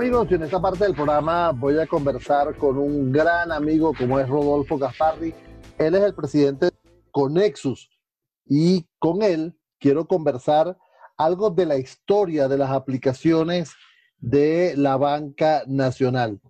amigos, 0.00 0.32
en 0.32 0.42
esta 0.42 0.58
parte 0.58 0.84
del 0.84 0.94
programa 0.94 1.52
voy 1.52 1.78
a 1.78 1.86
conversar 1.86 2.56
con 2.56 2.78
un 2.78 3.12
gran 3.12 3.52
amigo 3.52 3.92
como 3.92 4.18
es 4.18 4.26
Rodolfo 4.26 4.78
Gasparri. 4.78 5.34
Él 5.76 5.94
es 5.94 6.02
el 6.02 6.14
presidente 6.14 6.66
de 6.66 6.72
Conexus 7.10 7.90
y 8.46 8.86
con 8.98 9.20
él 9.20 9.54
quiero 9.78 10.06
conversar 10.06 10.78
algo 11.18 11.50
de 11.50 11.66
la 11.66 11.76
historia 11.76 12.48
de 12.48 12.56
las 12.56 12.70
aplicaciones 12.70 13.74
de 14.16 14.74
la 14.74 14.96
banca 14.96 15.64
nacional. 15.66 16.40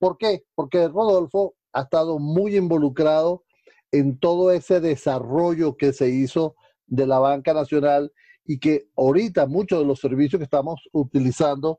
¿Por 0.00 0.18
qué? 0.18 0.42
Porque 0.56 0.88
Rodolfo 0.88 1.54
ha 1.72 1.82
estado 1.82 2.18
muy 2.18 2.56
involucrado 2.56 3.44
en 3.92 4.18
todo 4.18 4.50
ese 4.50 4.80
desarrollo 4.80 5.76
que 5.76 5.92
se 5.92 6.08
hizo 6.08 6.56
de 6.88 7.06
la 7.06 7.20
banca 7.20 7.54
nacional 7.54 8.12
y 8.44 8.58
que 8.58 8.88
ahorita 8.96 9.46
muchos 9.46 9.78
de 9.78 9.86
los 9.86 10.00
servicios 10.00 10.40
que 10.40 10.44
estamos 10.44 10.80
utilizando 10.90 11.78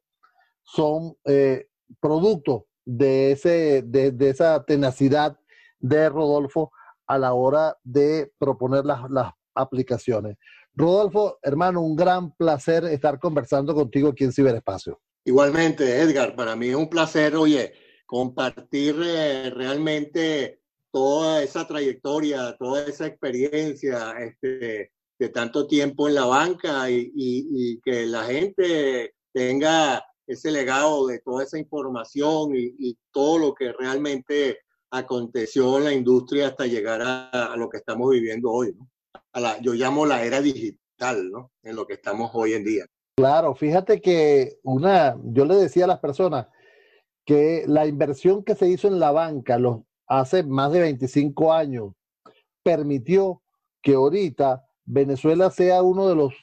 son 0.67 1.16
eh, 1.26 1.67
producto 1.99 2.67
de, 2.85 3.31
ese, 3.31 3.81
de, 3.84 4.13
esa 4.30 4.63
tenacidad 4.66 5.38
de 5.80 6.09
Rodolfo 6.09 6.71
a 7.08 7.17
la 7.17 7.34
hora 7.34 7.77
de 7.84 8.31
proponer 8.38 8.85
las, 8.85 9.09
las 9.09 9.31
aplicaciones. 9.55 10.38
Rodolfo, 10.73 11.39
hermano, 11.41 11.81
un 11.81 11.95
gran 11.95 12.35
placer 12.35 12.84
estar 12.85 13.20
conversando 13.20 13.73
contigo 13.73 14.09
aquí 14.09 14.25
en 14.25 14.34
Ciberespacio. 14.34 14.99
Igualmente, 15.25 16.02
Edgar, 16.02 16.35
para 16.35 16.55
mí 16.55 16.70
es 16.70 16.75
un 16.75 16.89
placer, 16.89 17.36
oye, 17.36 17.73
compartir 18.05 18.95
eh, 19.02 19.49
realmente 19.49 20.61
toda 20.91 21.44
esa 21.44 21.66
trayectoria, 21.66 22.55
toda 22.58 22.86
esa 22.86 23.08
experiencia 23.08 24.13
este, 24.20 24.91
de 25.17 25.30
tanto 25.30 25.67
tiempo 25.67 26.08
en 26.08 26.16
la 26.16 26.25
banca 26.25 26.89
y, 26.89 27.11
y 27.16 27.80
que 27.81 28.05
la 28.05 28.23
gente 28.25 29.13
tenga 29.34 30.03
ese 30.27 30.52
legado 30.52 31.08
de 31.08 31.20
toda 31.20 31.44
esa 31.44 31.58
información 31.58 32.52
y, 32.53 32.97
todo 33.11 33.39
lo 33.39 33.53
que 33.53 33.73
realmente 33.73 34.59
aconteció 34.92 35.78
en 35.78 35.83
la 35.86 35.94
industria 35.94 36.47
hasta 36.47 36.67
llegar 36.67 37.02
a, 37.02 37.56
lo 37.58 37.67
que 37.70 37.78
estamos 37.78 38.11
viviendo 38.11 38.52
hoy. 38.52 38.75
A 39.31 39.39
la, 39.39 39.59
yo 39.61 39.73
llamo 39.73 40.05
la 40.05 40.23
era 40.23 40.42
digital, 40.42 41.31
¿no? 41.31 41.52
En 41.64 41.75
lo 41.75 41.88
que 41.88 41.94
estamos 41.94 42.30
hoy 42.33 42.53
en 42.53 42.64
día. 42.64 42.86
Claro, 43.16 43.55
fíjate 43.55 44.00
que 44.00 44.59
una, 44.61 45.17
yo 45.23 45.45
le 45.45 45.55
decía 45.55 45.86
a 45.86 45.88
las 45.88 46.00
personas 46.00 46.48
que 47.25 47.64
la 47.67 47.88
inversión 47.88 48.44
que 48.44 48.53
se 48.53 48.70
hizo 48.70 48.88
en 48.88 49.00
la 49.00 49.11
banca 49.11 49.58
los, 49.58 49.80
hace 50.05 50.44
más 50.44 50.72
de 50.72 50.81
25 50.81 51.53
años 51.53 51.94
permitió 52.64 53.42
que 53.81 53.95
ahorita 53.95 54.66
Venezuela 54.86 55.50
sea 55.50 55.81
uno 55.81 56.08
de 56.08 56.16
los 56.16 56.33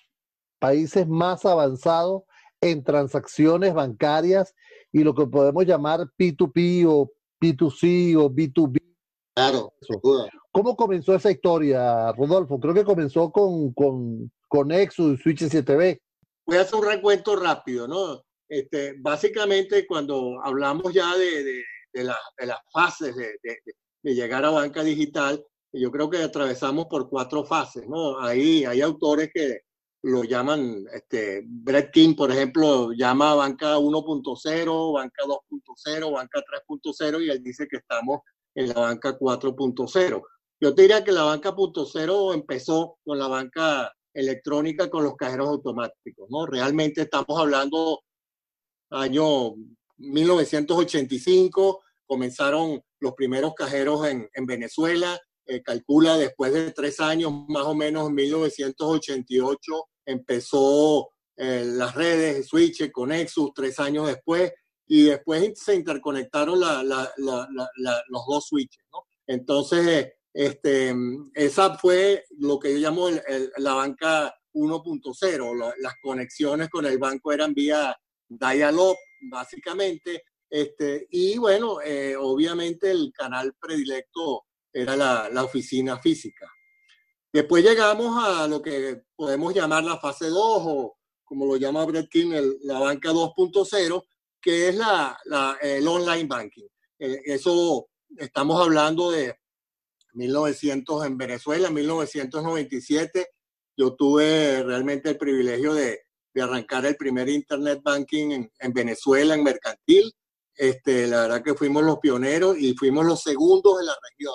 países 0.58 1.06
más 1.06 1.44
avanzados 1.44 2.24
en 2.64 2.82
transacciones 2.82 3.74
bancarias 3.74 4.54
y 4.90 5.04
lo 5.04 5.14
que 5.14 5.26
podemos 5.26 5.66
llamar 5.66 6.00
P2P 6.18 6.86
o 6.88 7.12
P2C 7.40 8.16
o 8.16 8.30
B2B. 8.30 8.80
Claro, 9.36 9.74
¿Cómo 10.50 10.76
comenzó 10.76 11.14
esa 11.14 11.30
historia, 11.30 12.12
Rodolfo? 12.12 12.58
Creo 12.60 12.72
que 12.72 12.84
comenzó 12.84 13.30
con, 13.30 13.74
con, 13.74 14.30
con 14.48 14.68
Nexus, 14.68 15.20
Switch 15.20 15.42
7B. 15.42 16.00
Voy 16.46 16.56
a 16.56 16.60
hacer 16.60 16.78
un 16.78 16.86
recuento 16.86 17.34
rápido, 17.36 17.88
¿no? 17.88 18.22
Este, 18.48 18.94
básicamente, 19.00 19.86
cuando 19.86 20.40
hablamos 20.42 20.94
ya 20.94 21.16
de, 21.16 21.42
de, 21.42 21.62
de, 21.92 22.04
de 22.38 22.46
las 22.46 22.58
fases 22.72 23.14
de, 23.16 24.14
llegar 24.14 24.44
a 24.44 24.50
banca 24.50 24.84
digital, 24.84 25.44
yo 25.72 25.90
creo 25.90 26.08
que 26.08 26.18
atravesamos 26.18 26.86
por 26.86 27.08
cuatro 27.10 27.44
fases, 27.44 27.86
¿no? 27.88 28.20
Ahí 28.20 28.64
hay 28.64 28.80
autores 28.80 29.30
que, 29.34 29.60
lo 30.04 30.22
llaman, 30.22 30.84
este, 30.92 31.42
Brett 31.46 31.90
King, 31.90 32.14
por 32.14 32.30
ejemplo, 32.30 32.92
llama 32.92 33.34
banca 33.34 33.78
1.0, 33.78 34.92
banca 34.92 35.24
2.0, 35.24 36.12
banca 36.12 36.42
3.0 36.68 37.24
y 37.24 37.30
él 37.30 37.42
dice 37.42 37.66
que 37.66 37.78
estamos 37.78 38.20
en 38.54 38.68
la 38.68 38.80
banca 38.80 39.18
4.0. 39.18 40.22
Yo 40.60 40.74
te 40.74 40.82
diría 40.82 41.02
que 41.02 41.10
la 41.10 41.22
banca 41.22 41.54
0 41.56 42.34
empezó 42.34 42.98
con 43.02 43.18
la 43.18 43.28
banca 43.28 43.90
electrónica 44.12 44.90
con 44.90 45.04
los 45.04 45.16
cajeros 45.16 45.48
automáticos, 45.48 46.28
¿no? 46.28 46.44
Realmente 46.44 47.00
estamos 47.00 47.40
hablando 47.40 48.02
año 48.90 49.54
1985, 49.96 51.82
comenzaron 52.06 52.82
los 53.00 53.14
primeros 53.14 53.54
cajeros 53.54 54.06
en, 54.06 54.28
en 54.34 54.44
Venezuela, 54.44 55.18
eh, 55.46 55.62
calcula 55.62 56.18
después 56.18 56.52
de 56.52 56.72
tres 56.72 57.00
años, 57.00 57.32
más 57.48 57.64
o 57.64 57.74
menos 57.74 58.08
en 58.08 58.14
1988, 58.14 59.72
empezó 60.06 61.10
eh, 61.36 61.64
las 61.66 61.94
redes, 61.94 62.46
Switch, 62.46 62.90
con 62.92 63.08
Nexus, 63.08 63.52
tres 63.54 63.78
años 63.80 64.06
después, 64.06 64.52
y 64.86 65.04
después 65.04 65.52
se 65.58 65.74
interconectaron 65.74 66.60
los 66.60 68.26
dos 68.26 68.46
switches. 68.46 68.84
Entonces, 69.26 70.12
este, 70.32 70.94
esa 71.34 71.78
fue 71.78 72.24
lo 72.38 72.58
que 72.58 72.72
yo 72.72 72.78
llamo 72.78 73.08
la 73.56 73.74
banca 73.74 74.34
1.0. 74.52 75.74
las 75.78 75.94
conexiones 76.02 76.68
con 76.68 76.86
el 76.86 76.98
banco 76.98 77.32
eran 77.32 77.54
vía 77.54 77.96
dial-up, 78.28 78.96
básicamente. 79.30 80.24
Este, 80.50 81.06
y 81.10 81.38
bueno, 81.38 81.80
eh, 81.82 82.14
obviamente 82.16 82.90
el 82.90 83.10
canal 83.12 83.54
predilecto 83.58 84.44
era 84.72 84.96
la 84.96 85.44
oficina 85.44 85.98
física. 85.98 86.50
Después 87.34 87.64
llegamos 87.64 88.24
a 88.24 88.46
lo 88.46 88.62
que 88.62 89.06
podemos 89.16 89.52
llamar 89.52 89.82
la 89.82 89.98
fase 89.98 90.26
2 90.26 90.38
o 90.38 90.98
como 91.24 91.46
lo 91.46 91.56
llama 91.56 91.84
Brett 91.84 92.08
King, 92.08 92.30
la 92.62 92.78
banca 92.78 93.10
2.0, 93.10 94.04
que 94.40 94.68
es 94.68 94.76
la, 94.76 95.18
el 95.60 95.88
online 95.88 96.28
banking. 96.28 96.68
Eh, 96.96 97.22
eso 97.24 97.88
estamos 98.16 98.62
hablando 98.62 99.10
de 99.10 99.34
1900 100.12 101.06
en 101.06 101.18
Venezuela, 101.18 101.70
1997. 101.70 103.26
Yo 103.76 103.96
tuve 103.96 104.62
realmente 104.62 105.08
el 105.08 105.18
privilegio 105.18 105.74
de, 105.74 106.02
de 106.32 106.40
arrancar 106.40 106.86
el 106.86 106.94
primer 106.94 107.28
internet 107.28 107.80
banking 107.82 108.30
en, 108.30 108.52
en, 108.60 108.72
Venezuela, 108.72 109.34
en 109.34 109.42
mercantil. 109.42 110.12
Este, 110.54 111.08
la 111.08 111.22
verdad 111.22 111.42
que 111.42 111.54
fuimos 111.54 111.82
los 111.82 111.98
pioneros 111.98 112.56
y 112.56 112.74
fuimos 112.74 113.04
los 113.04 113.22
segundos 113.22 113.80
en 113.80 113.86
la 113.86 113.96
región. 114.08 114.34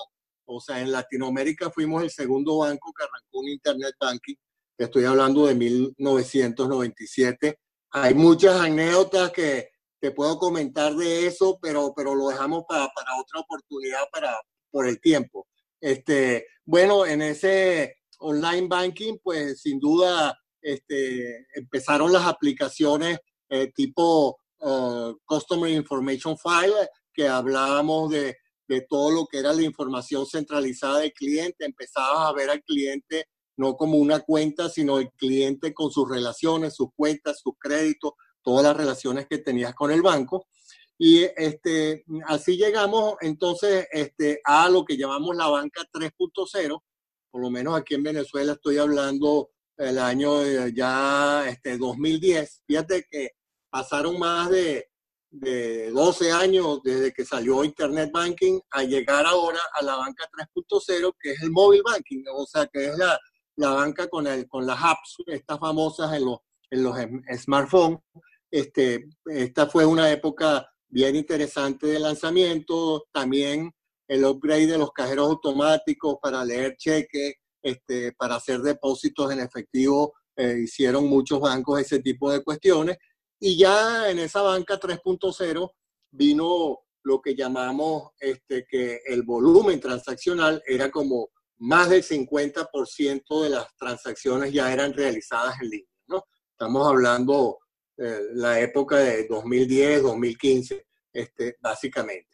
O 0.52 0.60
sea, 0.60 0.82
en 0.82 0.92
Latinoamérica 0.92 1.70
fuimos 1.70 2.02
el 2.04 2.10
segundo 2.10 2.58
banco 2.58 2.92
que 2.92 3.04
arrancó 3.04 3.40
un 3.40 3.50
Internet 3.50 3.94
Banking. 4.00 4.36
Estoy 4.78 5.06
hablando 5.06 5.46
de 5.46 5.54
1997. 5.56 7.60
Hay 7.92 8.14
muchas 8.14 8.60
anécdotas 8.60 9.32
que 9.32 9.70
te 10.00 10.12
puedo 10.12 10.38
comentar 10.40 10.96
de 10.96 11.28
eso, 11.28 11.60
pero, 11.62 11.94
pero 11.96 12.16
lo 12.16 12.30
dejamos 12.30 12.64
para, 12.68 12.90
para 12.96 13.16
otra 13.20 13.42
oportunidad 13.42 14.02
para, 14.12 14.36
por 14.72 14.88
el 14.88 15.00
tiempo. 15.00 15.48
Este, 15.80 16.48
bueno, 16.66 17.06
en 17.06 17.22
ese 17.22 17.98
online 18.20 18.68
banking, 18.68 19.18
pues 19.22 19.62
sin 19.62 19.80
duda 19.80 20.36
este, 20.62 21.46
empezaron 21.54 22.12
las 22.12 22.26
aplicaciones 22.26 23.20
eh, 23.50 23.72
tipo 23.74 24.38
uh, 24.60 25.14
Customer 25.26 25.70
Information 25.70 26.38
File, 26.38 26.90
que 27.14 27.28
hablábamos 27.28 28.12
de 28.12 28.38
de 28.70 28.82
todo 28.82 29.10
lo 29.10 29.26
que 29.26 29.40
era 29.40 29.52
la 29.52 29.64
información 29.64 30.28
centralizada 30.28 31.00
del 31.00 31.12
cliente. 31.12 31.66
Empezabas 31.66 32.30
a 32.30 32.34
ver 32.34 32.52
al 32.52 32.64
cliente 32.64 33.26
no 33.58 33.76
como 33.76 33.98
una 33.98 34.20
cuenta, 34.20 34.70
sino 34.70 35.00
el 35.00 35.12
cliente 35.14 35.74
con 35.74 35.92
sus 35.92 36.08
relaciones, 36.08 36.76
sus 36.76 36.90
cuentas, 36.96 37.42
sus 37.44 37.56
créditos, 37.60 38.14
todas 38.42 38.64
las 38.64 38.78
relaciones 38.78 39.28
que 39.28 39.40
tenías 39.40 39.74
con 39.74 39.92
el 39.92 40.02
banco. 40.02 40.48
Y 40.98 41.24
este, 41.36 42.06
así 42.28 42.58
llegamos 42.58 43.16
entonces 43.22 43.88
este, 43.92 44.40
a 44.46 44.70
lo 44.70 44.86
que 44.86 44.98
llamamos 44.98 45.36
la 45.36 45.48
banca 45.48 45.82
3.0, 45.92 46.82
por 47.32 47.42
lo 47.42 47.50
menos 47.50 47.76
aquí 47.76 47.96
en 47.96 48.04
Venezuela 48.04 48.54
estoy 48.54 48.78
hablando 48.78 49.50
del 49.78 49.98
año 49.98 50.68
ya 50.68 51.46
este, 51.50 51.78
2010. 51.78 52.64
Fíjate 52.68 53.08
que 53.10 53.32
pasaron 53.70 54.20
más 54.20 54.50
de 54.52 54.89
de 55.32 55.92
12 55.92 56.32
años 56.32 56.80
desde 56.84 57.14
que 57.14 57.26
salió 57.26 57.64
Internet 57.64 58.10
Banking 58.12 58.60
a 58.72 58.84
llegar 58.84 59.26
ahora 59.26 59.60
a 59.74 59.84
la 59.84 59.96
banca 59.96 60.26
3.0, 60.56 61.14
que 61.20 61.32
es 61.32 61.42
el 61.42 61.52
mobile 61.52 61.84
banking, 61.84 62.24
o 62.34 62.46
sea, 62.46 62.68
que 62.68 62.86
es 62.86 62.98
la, 62.98 63.18
la 63.56 63.72
banca 63.72 64.08
con, 64.08 64.26
el, 64.28 64.48
con 64.48 64.66
las 64.66 64.84
apps, 64.84 65.18
estas 65.28 65.60
famosas 65.60 66.14
en 66.14 66.26
los, 66.26 66.40
en 66.72 66.84
los 66.84 66.96
smartphones. 67.42 68.00
Este, 68.52 69.06
esta 69.26 69.68
fue 69.68 69.86
una 69.86 70.12
época 70.12 70.68
bien 70.88 71.16
interesante 71.16 71.86
de 71.88 72.00
lanzamiento, 72.00 73.06
también 73.12 73.72
el 74.08 74.26
upgrade 74.26 74.66
de 74.66 74.78
los 74.80 74.92
cajeros 74.92 75.30
automáticos 75.30 76.16
para 76.20 76.44
leer 76.44 76.76
cheques, 76.78 77.36
este, 77.62 78.14
para 78.14 78.36
hacer 78.36 78.62
depósitos 78.62 79.32
en 79.32 79.42
efectivo, 79.42 80.14
eh, 80.36 80.62
hicieron 80.64 81.06
muchos 81.08 81.40
bancos 81.40 81.82
ese 81.82 82.00
tipo 82.00 82.32
de 82.32 82.44
cuestiones 82.44 82.98
y 83.40 83.58
ya 83.58 84.10
en 84.10 84.20
esa 84.20 84.42
banca 84.42 84.80
3.0 84.80 85.72
vino 86.12 86.80
lo 87.04 87.22
que 87.22 87.36
llamamos 87.36 88.12
este, 88.20 88.66
que 88.70 89.02
el 89.06 89.24
volumen 89.24 89.80
transaccional 89.80 90.62
era 90.68 90.92
como 90.92 91.30
más 91.60 91.90
del 91.90 92.04
50% 92.04 93.44
de 93.44 93.50
las 93.50 93.76
transacciones 93.78 94.54
ya 94.54 94.72
eran 94.72 94.94
realizadas 94.94 95.62
en 95.62 95.70
línea. 95.70 95.92
¿no? 96.08 96.24
Estamos 96.52 96.88
hablando 96.88 97.60
eh, 97.98 98.20
la 98.34 98.60
época 98.60 98.98
de 98.98 99.28
2010, 99.28 100.04
2015, 100.04 100.88
este, 101.14 101.58
básicamente. 101.60 102.30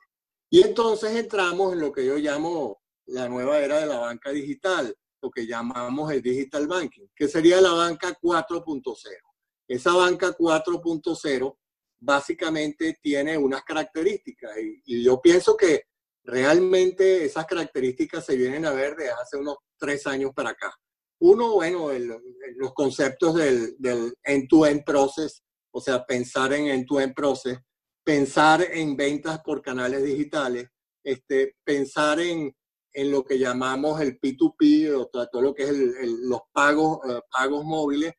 Y 0.50 0.62
entonces 0.62 1.16
entramos 1.16 1.74
en 1.74 1.80
lo 1.80 1.92
que 1.92 2.06
yo 2.06 2.18
llamo 2.18 2.82
la 3.08 3.28
nueva 3.30 3.60
era 3.60 3.80
de 3.80 3.88
la 3.88 4.00
banca 4.00 4.32
digital, 4.32 4.96
lo 5.22 5.30
que 5.32 5.46
llamamos 5.46 6.12
el 6.12 6.22
digital 6.22 6.68
banking, 6.68 7.08
que 7.16 7.28
sería 7.28 7.62
la 7.62 7.74
banca 7.74 8.18
4.0. 8.22 9.25
Esa 9.68 9.94
banca 9.94 10.36
4.0 10.36 11.58
básicamente 12.00 12.98
tiene 13.02 13.38
unas 13.38 13.64
características 13.64 14.52
y, 14.86 15.04
yo 15.04 15.20
pienso 15.22 15.58
que 15.58 15.84
realmente 16.24 17.26
esas 17.26 17.46
características 17.46 18.26
se 18.26 18.36
vienen 18.36 18.66
a 18.66 18.72
ver 18.72 18.96
desde 18.96 19.12
hace 19.12 19.38
unos 19.38 19.58
tres 19.78 20.06
años 20.08 20.32
para 20.36 20.52
acá. 20.52 20.74
Uno, 21.20 21.54
bueno, 21.54 21.90
los 22.58 22.74
conceptos 22.74 23.36
del, 23.36 23.76
end-to-end 24.24 24.84
process, 24.84 25.44
o 25.72 25.80
sea, 25.80 26.06
pensar 26.06 26.54
en 26.54 26.68
end-to-end 26.68 27.14
process, 27.14 27.58
pensar 28.04 28.62
en 28.62 28.96
ventas 28.96 29.42
por 29.42 29.62
canales 29.62 30.04
digitales, 30.04 30.68
este, 31.04 31.56
pensar 31.64 32.20
en, 32.20 32.56
en 32.94 33.12
lo 33.12 33.24
que 33.24 33.40
llamamos 33.40 34.00
el 34.02 34.20
P2P, 34.20 34.94
o 34.96 35.08
todo 35.08 35.42
lo 35.42 35.54
que 35.54 35.64
es 35.64 35.74
los 35.74 36.42
pagos, 36.52 37.00
eh, 37.10 37.20
pagos 37.32 37.64
móviles, 37.64 38.14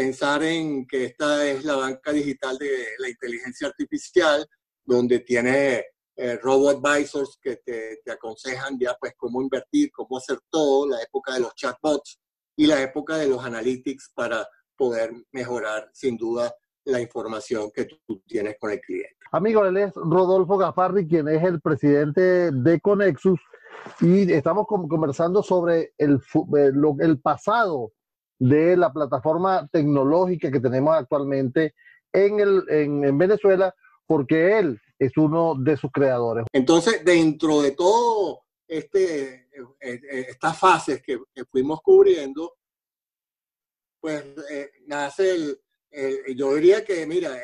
pensar 0.00 0.42
en 0.42 0.86
que 0.86 1.04
esta 1.04 1.46
es 1.46 1.62
la 1.62 1.76
banca 1.76 2.10
digital 2.10 2.56
de 2.56 2.70
la 2.98 3.10
inteligencia 3.10 3.68
artificial, 3.68 4.46
donde 4.82 5.18
tiene 5.18 5.84
eh, 6.16 6.38
robo 6.38 6.70
advisors 6.70 7.38
que 7.38 7.56
te, 7.56 8.00
aconsejan 8.10 8.78
ya 8.80 8.96
pues 8.98 9.12
cómo 9.14 9.42
invertir, 9.42 9.90
cómo 9.92 10.16
hacer 10.16 10.38
todo, 10.48 10.88
la 10.88 11.02
época 11.02 11.34
de 11.34 11.40
los 11.40 11.54
chatbots 11.54 12.18
y 12.56 12.66
la 12.66 12.80
época 12.80 13.18
de 13.18 13.28
los 13.28 13.44
analytics 13.44 14.10
para 14.14 14.48
poder 14.74 15.12
mejorar 15.32 15.90
sin 15.92 16.16
duda 16.16 16.50
la 16.84 16.98
información 16.98 17.70
que 17.70 17.84
tú 18.06 18.22
tienes 18.26 18.56
con 18.58 18.70
el 18.70 18.80
cliente. 18.80 19.16
Amigo, 19.32 19.66
él 19.66 19.76
es 19.76 19.92
Rodolfo 19.94 20.56
Gafarri, 20.56 21.06
quien 21.06 21.28
es 21.28 21.44
el 21.44 21.60
presidente 21.60 22.50
de 22.50 22.80
Conexus, 22.80 23.38
y 24.00 24.32
estamos 24.32 24.66
conversando 24.66 25.42
sobre 25.42 25.92
el, 25.98 26.16
eh, 26.56 26.72
el 27.00 27.20
pasado 27.20 27.92
de 28.40 28.74
la 28.74 28.90
plataforma 28.90 29.68
tecnológica 29.70 30.50
que 30.50 30.60
tenemos 30.60 30.96
actualmente 30.96 31.74
en, 32.10 32.40
el, 32.40 32.64
en, 32.68 33.18
Venezuela, 33.18 33.72
porque 34.06 34.58
él 34.58 34.80
es 34.98 35.16
uno 35.16 35.54
de 35.54 35.76
sus 35.76 35.92
creadores. 35.92 36.46
Entonces, 36.52 37.04
dentro 37.04 37.60
de 37.60 37.72
todo 37.72 38.40
este, 38.66 39.34
eh, 39.34 39.66
eh, 39.80 40.26
estas 40.30 40.58
fases 40.58 41.02
que, 41.02 41.20
fuimos 41.50 41.82
cubriendo, 41.82 42.56
pues 44.00 44.24
eh, 44.50 44.70
nace 44.86 45.32
el, 45.34 45.60
yo 46.34 46.54
diría 46.54 46.82
que, 46.82 47.06
mira, 47.06 47.38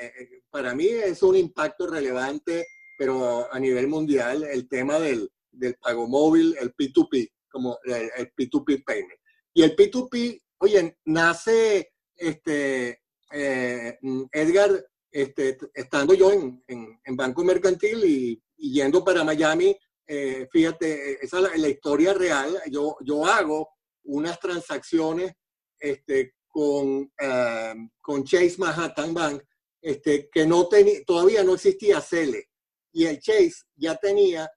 para 0.51 0.75
mí 0.75 0.87
es 0.87 1.23
un 1.23 1.37
impacto 1.37 1.89
relevante, 1.89 2.65
pero 2.97 3.53
a 3.53 3.61
nivel 3.61 3.87
mundial, 3.89 4.45
el 4.45 4.67
tema 4.67 4.99
del, 4.99 5.31
del 5.51 5.75
pago 5.75 6.09
móvil, 6.09 6.57
el 6.59 6.75
P2P, 6.75 7.33
como 7.51 7.77
el, 7.85 8.11
el 8.17 8.33
P2P 8.35 8.83
payment. 8.85 9.21
Y 9.53 9.63
el 9.63 9.77
P2P 9.77 10.41
Oye, 10.59 10.97
nace 11.05 11.93
este, 12.15 13.03
eh, 13.31 13.99
Edgar, 14.33 14.87
este, 15.11 15.59
estando 15.75 16.15
yo 16.15 16.33
en, 16.33 17.17
Banco 17.17 17.45
Mercantil 17.45 18.05
y, 18.05 18.43
yendo 18.57 19.05
para 19.05 19.25
Miami, 19.25 19.77
eh, 20.07 20.49
fíjate, 20.51 21.25
esa 21.25 21.41
es 21.53 21.61
la, 21.61 21.69
historia 21.69 22.15
real. 22.15 22.59
Yo, 22.71 22.97
yo 23.05 23.27
hago 23.27 23.69
unas 24.05 24.39
transacciones 24.41 25.33
este, 25.79 26.35
con, 26.49 27.13
eh, 27.21 27.75
con 28.01 28.25
Chase 28.25 28.57
Manhattan 28.59 29.13
Bank, 29.13 29.43
este, 29.83 30.29
que 30.31 30.47
no 30.47 30.69
todavía 31.07 31.45
no 31.45 31.55
existía 31.55 32.01
Cele. 32.01 32.49
Y 32.93 33.05
el 33.05 33.21
Chase 33.21 33.65
ya 33.75 33.95
tenía 33.97 34.51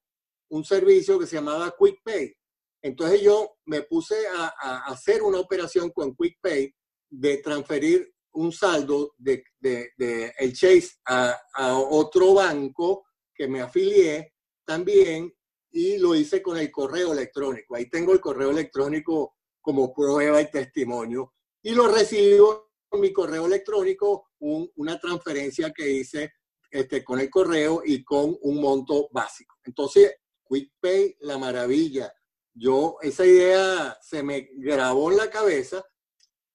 un 0.50 0.64
servicio 0.64 1.20
que 1.20 1.28
se 1.28 1.36
llamaba 1.36 1.76
Quick 1.78 2.02
Pay. 2.04 2.34
Entonces 2.82 3.22
yo 3.22 3.58
me 3.66 3.84
puse 3.84 4.16
a, 4.28 4.80
hacer 4.86 5.22
una 5.22 5.40
operación 5.40 5.92
con 5.92 6.16
QuickPay 6.16 6.74
de 7.10 7.38
transferir 7.38 8.14
un 8.34 8.52
saldo 8.52 9.14
de, 9.18 9.44
el 10.38 10.54
Chase 10.54 10.92
a, 11.06 11.38
otro 11.90 12.36
banco 12.36 13.06
que 13.34 13.48
me 13.48 13.62
afilié 13.62 14.34
también 14.66 15.34
y 15.72 15.98
lo 15.98 16.16
hice 16.16 16.42
con 16.42 16.58
el 16.58 16.72
correo 16.72 17.14
electrónico. 17.14 17.76
Ahí 17.76 17.90
tengo 17.90 18.14
el 18.14 18.22
correo 18.22 18.52
electrónico 18.52 19.36
como 19.62 19.94
prueba 19.94 20.42
y 20.42 20.50
testimonio 20.50 21.34
y 21.62 21.72
lo 21.72 21.88
recibo 21.88 22.72
con 22.88 23.02
mi 23.02 23.12
correo 23.12 23.46
electrónico 23.46 24.30
una 24.40 25.00
transferencia 25.00 25.72
que 25.72 25.90
hice 25.90 26.34
este, 26.72 27.04
con 27.04 27.20
el 27.20 27.30
correo 27.30 27.82
y 27.84 28.04
con 28.04 28.38
un 28.42 28.62
monto 28.62 29.10
básico. 29.12 29.56
Entonces, 29.64 30.16
QuickPay, 30.44 31.18
la 31.22 31.38
maravilla 31.38 32.12
yo, 32.60 32.98
esa 33.02 33.26
idea 33.26 33.98
se 34.02 34.22
me 34.22 34.50
grabó 34.58 35.12
en 35.12 35.18
la 35.18 35.30
cabeza 35.30 35.84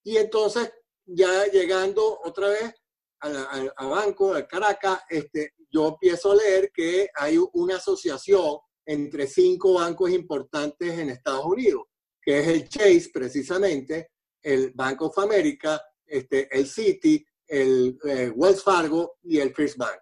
y 0.03 0.17
entonces 0.19 0.71
ya 1.06 1.47
llegando 1.47 2.21
otra 2.25 2.49
vez 2.49 2.75
al 3.21 3.89
banco 3.89 4.35
de 4.35 4.47
Caracas, 4.47 5.01
este, 5.09 5.55
yo 5.71 5.89
empiezo 5.89 6.33
a 6.33 6.37
leer 6.37 6.71
que 6.75 7.09
hay 7.15 7.39
una 7.55 7.77
asociación 7.77 8.59
entre 8.87 9.27
cinco 9.27 9.75
bancos 9.75 10.11
importantes 10.11 10.99
en 10.99 11.09
Estados 11.09 11.47
Unidos, 11.47 11.85
que 12.21 12.41
es 12.41 12.49
el 12.49 12.69
Chase 12.69 13.11
precisamente, 13.12 14.11
el 14.43 14.73
Bank 14.73 15.01
of 15.01 15.19
America, 15.19 15.81
este, 16.05 16.55
el 16.55 16.67
Citi, 16.67 17.25
el 17.47 17.99
eh, 18.05 18.31
Wells 18.35 18.62
Fargo 18.62 19.17
y 19.23 19.39
el 19.39 19.55
First 19.55 19.79
Bank. 19.79 20.01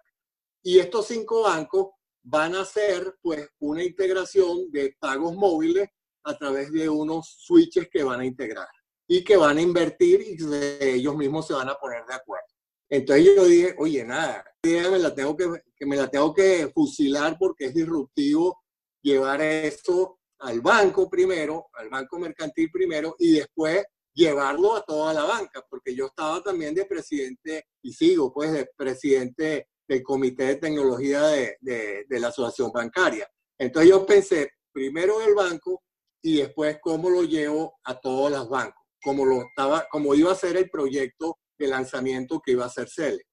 Y 0.63 0.79
estos 0.79 1.07
cinco 1.07 1.43
bancos 1.43 1.91
van 2.23 2.55
a 2.55 2.61
hacer 2.61 3.15
pues 3.21 3.47
una 3.59 3.83
integración 3.83 4.71
de 4.71 4.95
pagos 4.99 5.35
móviles 5.35 5.89
a 6.23 6.37
través 6.37 6.71
de 6.71 6.87
unos 6.87 7.35
switches 7.45 7.89
que 7.91 8.03
van 8.03 8.21
a 8.21 8.25
integrar 8.25 8.67
y 9.07 9.23
que 9.23 9.35
van 9.35 9.57
a 9.57 9.61
invertir 9.61 10.21
y 10.21 10.37
ellos 10.79 11.15
mismos 11.15 11.47
se 11.47 11.53
van 11.53 11.69
a 11.69 11.75
poner 11.75 12.05
de 12.05 12.13
acuerdo. 12.13 12.47
Entonces 12.89 13.25
yo 13.25 13.45
dije, 13.45 13.75
oye, 13.77 14.03
nada, 14.05 14.45
me 14.63 14.99
la 14.99 15.13
tengo 15.13 15.35
que, 15.35 15.49
que 15.75 15.85
me 15.85 15.97
la 15.97 16.09
tengo 16.09 16.33
que 16.33 16.71
fusilar 16.73 17.37
porque 17.37 17.65
es 17.65 17.73
disruptivo 17.73 18.61
llevar 19.01 19.41
esto 19.41 20.19
al 20.39 20.61
banco 20.61 21.09
primero, 21.09 21.67
al 21.73 21.89
banco 21.89 22.19
mercantil 22.19 22.71
primero 22.71 23.15
y 23.19 23.33
después 23.33 23.83
llevarlo 24.13 24.75
a 24.75 24.83
toda 24.83 25.13
la 25.13 25.23
banca, 25.23 25.65
porque 25.69 25.95
yo 25.95 26.05
estaba 26.05 26.41
también 26.41 26.75
de 26.75 26.85
presidente 26.85 27.65
y 27.81 27.93
sigo 27.93 28.31
pues 28.31 28.51
de 28.51 28.69
presidente 28.77 29.69
del 29.87 30.03
Comité 30.03 30.45
de 30.45 30.55
Tecnología 30.55 31.21
de, 31.23 31.57
de, 31.61 32.19
la 32.19 32.29
Asociación 32.29 32.71
Bancaria. 32.71 33.29
Entonces 33.57 33.89
yo 33.89 34.05
pensé, 34.05 34.51
primero 34.71 35.21
el 35.21 35.35
banco 35.35 35.83
y 36.21 36.37
después 36.37 36.79
cómo 36.81 37.09
lo 37.09 37.23
llevo 37.23 37.75
a 37.83 37.99
todos 37.99 38.31
los 38.31 38.49
bancos, 38.49 38.81
como, 39.03 39.25
lo 39.25 39.41
estaba, 39.41 39.87
como 39.89 40.15
iba 40.15 40.31
a 40.31 40.35
ser 40.35 40.57
el 40.57 40.69
proyecto 40.69 41.37
de 41.57 41.67
lanzamiento 41.67 42.41
que 42.43 42.53
iba 42.53 42.63
a 42.63 42.67
hacer 42.67 42.89
Cele. 42.89 43.23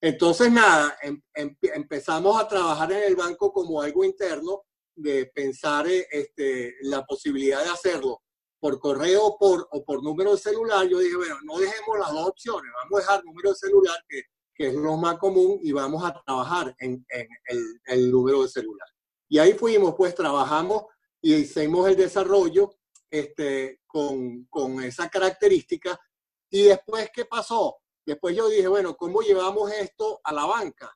Entonces, 0.00 0.52
nada, 0.52 0.98
em, 1.02 1.20
em, 1.34 1.56
empezamos 1.62 2.38
a 2.38 2.46
trabajar 2.46 2.92
en 2.92 3.04
el 3.04 3.16
banco 3.16 3.52
como 3.52 3.80
algo 3.80 4.04
interno, 4.04 4.64
de 4.96 5.26
pensar 5.34 5.88
eh, 5.88 6.06
este, 6.10 6.74
la 6.82 7.04
posibilidad 7.04 7.62
de 7.62 7.70
hacerlo 7.70 8.22
por 8.60 8.78
correo 8.78 9.24
o 9.24 9.38
por, 9.38 9.68
o 9.72 9.84
por 9.84 10.02
número 10.02 10.32
de 10.32 10.38
celular. 10.38 10.86
Yo 10.86 10.98
dije, 10.98 11.16
bueno, 11.16 11.36
no 11.44 11.58
dejemos 11.58 11.98
las 11.98 12.12
dos 12.12 12.28
opciones, 12.28 12.70
vamos 12.82 12.98
a 12.98 13.02
dejar 13.02 13.24
número 13.24 13.50
de 13.50 13.56
celular, 13.56 13.96
que 14.08 14.22
que 14.54 14.68
es 14.68 14.74
lo 14.74 14.96
más 14.96 15.18
común, 15.18 15.58
y 15.62 15.72
vamos 15.72 16.04
a 16.04 16.22
trabajar 16.24 16.74
en, 16.78 17.04
el, 17.86 18.10
número 18.10 18.42
de 18.42 18.48
celular. 18.48 18.88
Y 19.28 19.38
ahí 19.38 19.54
fuimos, 19.54 19.94
pues 19.96 20.14
trabajamos 20.14 20.84
y 21.20 21.34
hicimos 21.34 21.88
el 21.88 21.96
desarrollo 21.96 22.70
este, 23.10 23.80
con, 23.86 24.44
con 24.44 24.82
esa 24.82 25.08
característica. 25.08 25.98
Y 26.50 26.64
después, 26.64 27.10
¿qué 27.12 27.24
pasó? 27.24 27.78
Después 28.06 28.36
yo 28.36 28.48
dije, 28.48 28.68
bueno, 28.68 28.96
¿cómo 28.96 29.22
llevamos 29.22 29.72
esto 29.72 30.20
a 30.22 30.32
la 30.32 30.44
banca? 30.44 30.94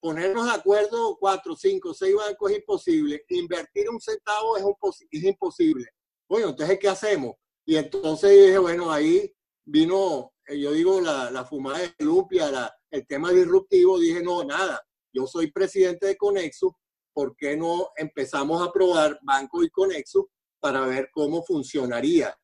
Ponernos 0.00 0.46
de 0.46 0.52
acuerdo 0.52 1.16
cuatro, 1.18 1.56
cinco, 1.56 1.92
seis 1.92 2.14
bancos 2.14 2.50
es 2.50 2.58
imposible. 2.58 3.24
Invertir 3.28 3.90
un 3.90 4.00
centavo 4.00 4.56
es, 4.56 4.62
un, 4.62 4.74
es 5.10 5.24
imposible. 5.24 5.86
Bueno, 6.28 6.50
entonces, 6.50 6.78
¿qué 6.78 6.88
hacemos? 6.88 7.34
Y 7.66 7.76
entonces 7.76 8.30
dije, 8.30 8.58
bueno, 8.58 8.90
ahí 8.90 9.34
vino 9.64 10.32
yo 10.58 10.72
digo, 10.72 11.00
la, 11.00 11.30
la 11.30 11.44
fumada 11.44 11.78
de 11.78 12.04
Lupia, 12.04 12.72
el 12.90 13.06
tema 13.06 13.30
disruptivo, 13.32 13.98
dije, 13.98 14.22
no, 14.22 14.44
nada, 14.44 14.82
yo 15.12 15.26
soy 15.26 15.50
presidente 15.50 16.06
de 16.06 16.16
Conexus, 16.16 16.72
¿por 17.12 17.36
qué 17.36 17.56
no 17.56 17.90
empezamos 17.96 18.66
a 18.66 18.72
probar 18.72 19.18
Banco 19.22 19.62
y 19.62 19.70
Conexus 19.70 20.26
para 20.58 20.86
ver 20.86 21.10
cómo 21.12 21.42
funcionaría? 21.42 22.36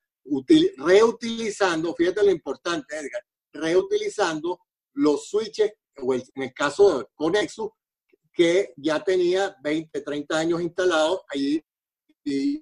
reutilizando, 0.76 1.94
fíjate 1.94 2.24
lo 2.24 2.30
importante, 2.30 2.96
Edgar, 2.96 3.22
reutilizando 3.52 4.58
los 4.94 5.28
switches, 5.28 5.72
o 6.02 6.14
en 6.14 6.22
el 6.34 6.52
caso 6.52 6.98
de 6.98 7.06
Conexus, 7.14 7.70
que 8.32 8.74
ya 8.76 9.02
tenía 9.02 9.56
20, 9.62 10.00
30 10.00 10.36
años 10.36 10.60
instalados 10.60 11.22
ahí 11.32 11.64
y 12.24 12.60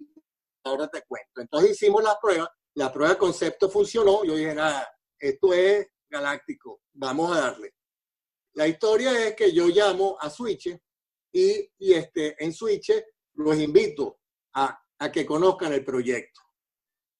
ahora 0.64 0.88
te 0.88 1.02
cuento. 1.02 1.40
Entonces 1.40 1.72
hicimos 1.72 2.02
la 2.02 2.16
prueba, 2.20 2.48
la 2.74 2.92
prueba 2.92 3.14
de 3.14 3.18
concepto 3.18 3.68
funcionó, 3.68 4.24
yo 4.24 4.36
dije, 4.36 4.54
nada, 4.54 4.88
esto 5.18 5.52
es 5.52 5.88
galáctico, 6.08 6.80
vamos 6.92 7.36
a 7.36 7.40
darle. 7.40 7.74
La 8.54 8.68
historia 8.68 9.26
es 9.26 9.34
que 9.34 9.52
yo 9.52 9.66
llamo 9.68 10.16
a 10.20 10.30
Switch 10.30 10.68
y, 11.32 11.70
y 11.78 11.92
este, 11.92 12.42
en 12.42 12.52
Switch 12.52 12.92
los 13.34 13.58
invito 13.58 14.20
a, 14.54 14.80
a 14.98 15.10
que 15.10 15.26
conozcan 15.26 15.72
el 15.72 15.84
proyecto. 15.84 16.40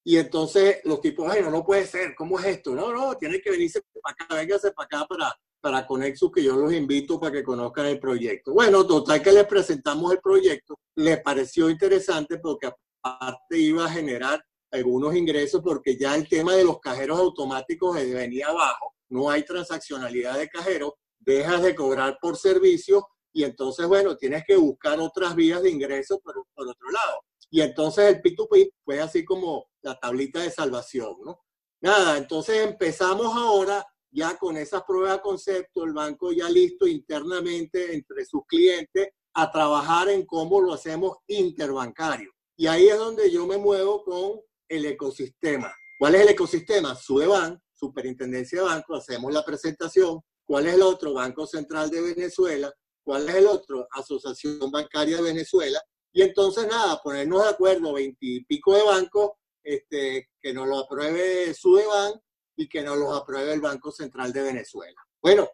Y 0.07 0.19
entonces 0.19 0.81
los 0.85 1.01
tipos, 1.01 1.31
ay, 1.31 1.43
no, 1.43 1.51
no 1.51 1.65
puede 1.65 1.87
ser, 1.87 2.15
¿cómo 2.15 2.39
es 2.39 2.45
esto? 2.45 2.75
No, 2.75 2.93
no, 2.93 3.17
tiene 3.17 3.41
que 3.41 3.51
venirse 3.51 3.81
para 4.03 4.13
acá, 4.13 4.27
para 4.29 4.87
acá 5.01 5.07
para, 5.09 5.35
para 5.61 5.87
Conexus, 5.87 6.31
que 6.31 6.43
yo 6.43 6.57
los 6.57 6.73
invito 6.75 7.19
para 7.19 7.33
que 7.33 7.43
conozcan 7.43 7.87
el 7.87 7.99
proyecto. 7.99 8.53
Bueno, 8.53 8.87
total 8.87 9.23
que 9.23 9.33
les 9.33 9.47
presentamos 9.47 10.13
el 10.13 10.21
proyecto, 10.21 10.79
les 10.97 11.21
pareció 11.23 11.71
interesante 11.71 12.39
porque 12.39 12.71
aparte 13.03 13.59
iba 13.59 13.87
a 13.87 13.91
generar 13.91 14.45
algunos 14.75 15.15
ingresos 15.15 15.61
porque 15.63 15.97
ya 15.97 16.15
el 16.15 16.29
tema 16.29 16.55
de 16.55 16.65
los 16.65 16.81
cajeros 16.81 17.19
automáticos 17.19 17.95
venía 17.95 18.49
abajo, 18.49 18.95
no 19.09 19.31
hay 19.31 19.45
transaccionalidad 19.45 20.39
de 20.39 20.49
cajero, 20.49 20.97
dejas 21.21 21.63
de 21.63 21.75
cobrar 21.75 22.19
por 22.21 22.37
servicio 22.37 23.07
y 23.33 23.45
entonces, 23.45 23.87
bueno, 23.87 24.17
tienes 24.17 24.45
que 24.47 24.57
buscar 24.57 24.99
otras 25.01 25.35
vías 25.35 25.63
de 25.63 25.71
ingreso 25.71 26.21
por, 26.21 26.35
por 26.55 26.69
otro 26.69 26.91
lado. 26.91 27.21
Y 27.51 27.61
entonces 27.61 28.15
el 28.15 28.23
P2P 28.23 28.73
fue 28.85 29.01
así 29.01 29.25
como 29.25 29.67
la 29.83 29.99
tablita 29.99 30.41
de 30.41 30.51
salvación, 30.51 31.17
¿no? 31.25 31.41
Nada, 31.81 32.17
entonces 32.17 32.67
empezamos 32.67 33.37
ahora 33.37 33.85
ya 34.11 34.37
con 34.37 34.57
esas 34.57 34.83
pruebas 34.85 35.15
de 35.15 35.21
concepto, 35.21 35.85
el 35.85 35.93
banco 35.93 36.33
ya 36.33 36.49
listo 36.49 36.87
internamente 36.87 37.95
entre 37.95 38.25
sus 38.25 38.43
clientes 38.47 39.09
a 39.35 39.51
trabajar 39.51 40.09
en 40.09 40.25
cómo 40.25 40.61
lo 40.61 40.73
hacemos 40.73 41.19
interbancario. 41.27 42.31
Y 42.57 42.69
ahí 42.69 42.87
es 42.89 42.97
donde 42.97 43.31
yo 43.31 43.47
me 43.47 43.59
muevo 43.59 44.05
con 44.05 44.41
el 44.75 44.87
ecosistema. 44.87 45.75
¿Cuál 45.99 46.15
es 46.17 46.23
el 46.23 46.29
ecosistema? 46.31 46.95
Sudeban, 46.95 47.61
Superintendencia 47.73 48.61
de 48.61 48.67
Banco, 48.67 48.95
hacemos 48.95 49.33
la 49.33 49.45
presentación. 49.45 50.21
¿Cuál 50.45 50.67
es 50.67 50.75
el 50.75 50.83
otro? 50.83 51.15
Banco 51.15 51.47
Central 51.47 51.91
de 51.91 52.01
Venezuela. 52.01 52.73
¿Cuál 53.03 53.29
es 53.29 53.35
el 53.35 53.47
otro? 53.47 53.87
Asociación 53.91 54.71
Bancaria 54.71 55.17
de 55.17 55.23
Venezuela. 55.23 55.81
Y 56.13 56.23
entonces, 56.23 56.67
nada, 56.67 57.01
ponernos 57.03 57.43
de 57.43 57.49
acuerdo, 57.51 57.93
veintipico 57.93 58.75
de 58.75 58.83
bancos, 58.83 59.33
este, 59.63 60.31
que 60.41 60.53
nos 60.53 60.69
lo 60.69 60.79
apruebe 60.79 61.53
Sudeban 61.55 62.13
y 62.57 62.69
que 62.69 62.83
nos 62.83 62.97
lo 62.97 63.15
apruebe 63.15 63.53
el 63.53 63.61
Banco 63.61 63.91
Central 63.91 64.33
de 64.33 64.43
Venezuela. 64.43 65.01
Bueno, 65.21 65.49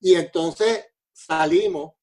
y 0.00 0.14
entonces 0.14 0.86
salimos, 1.12 1.94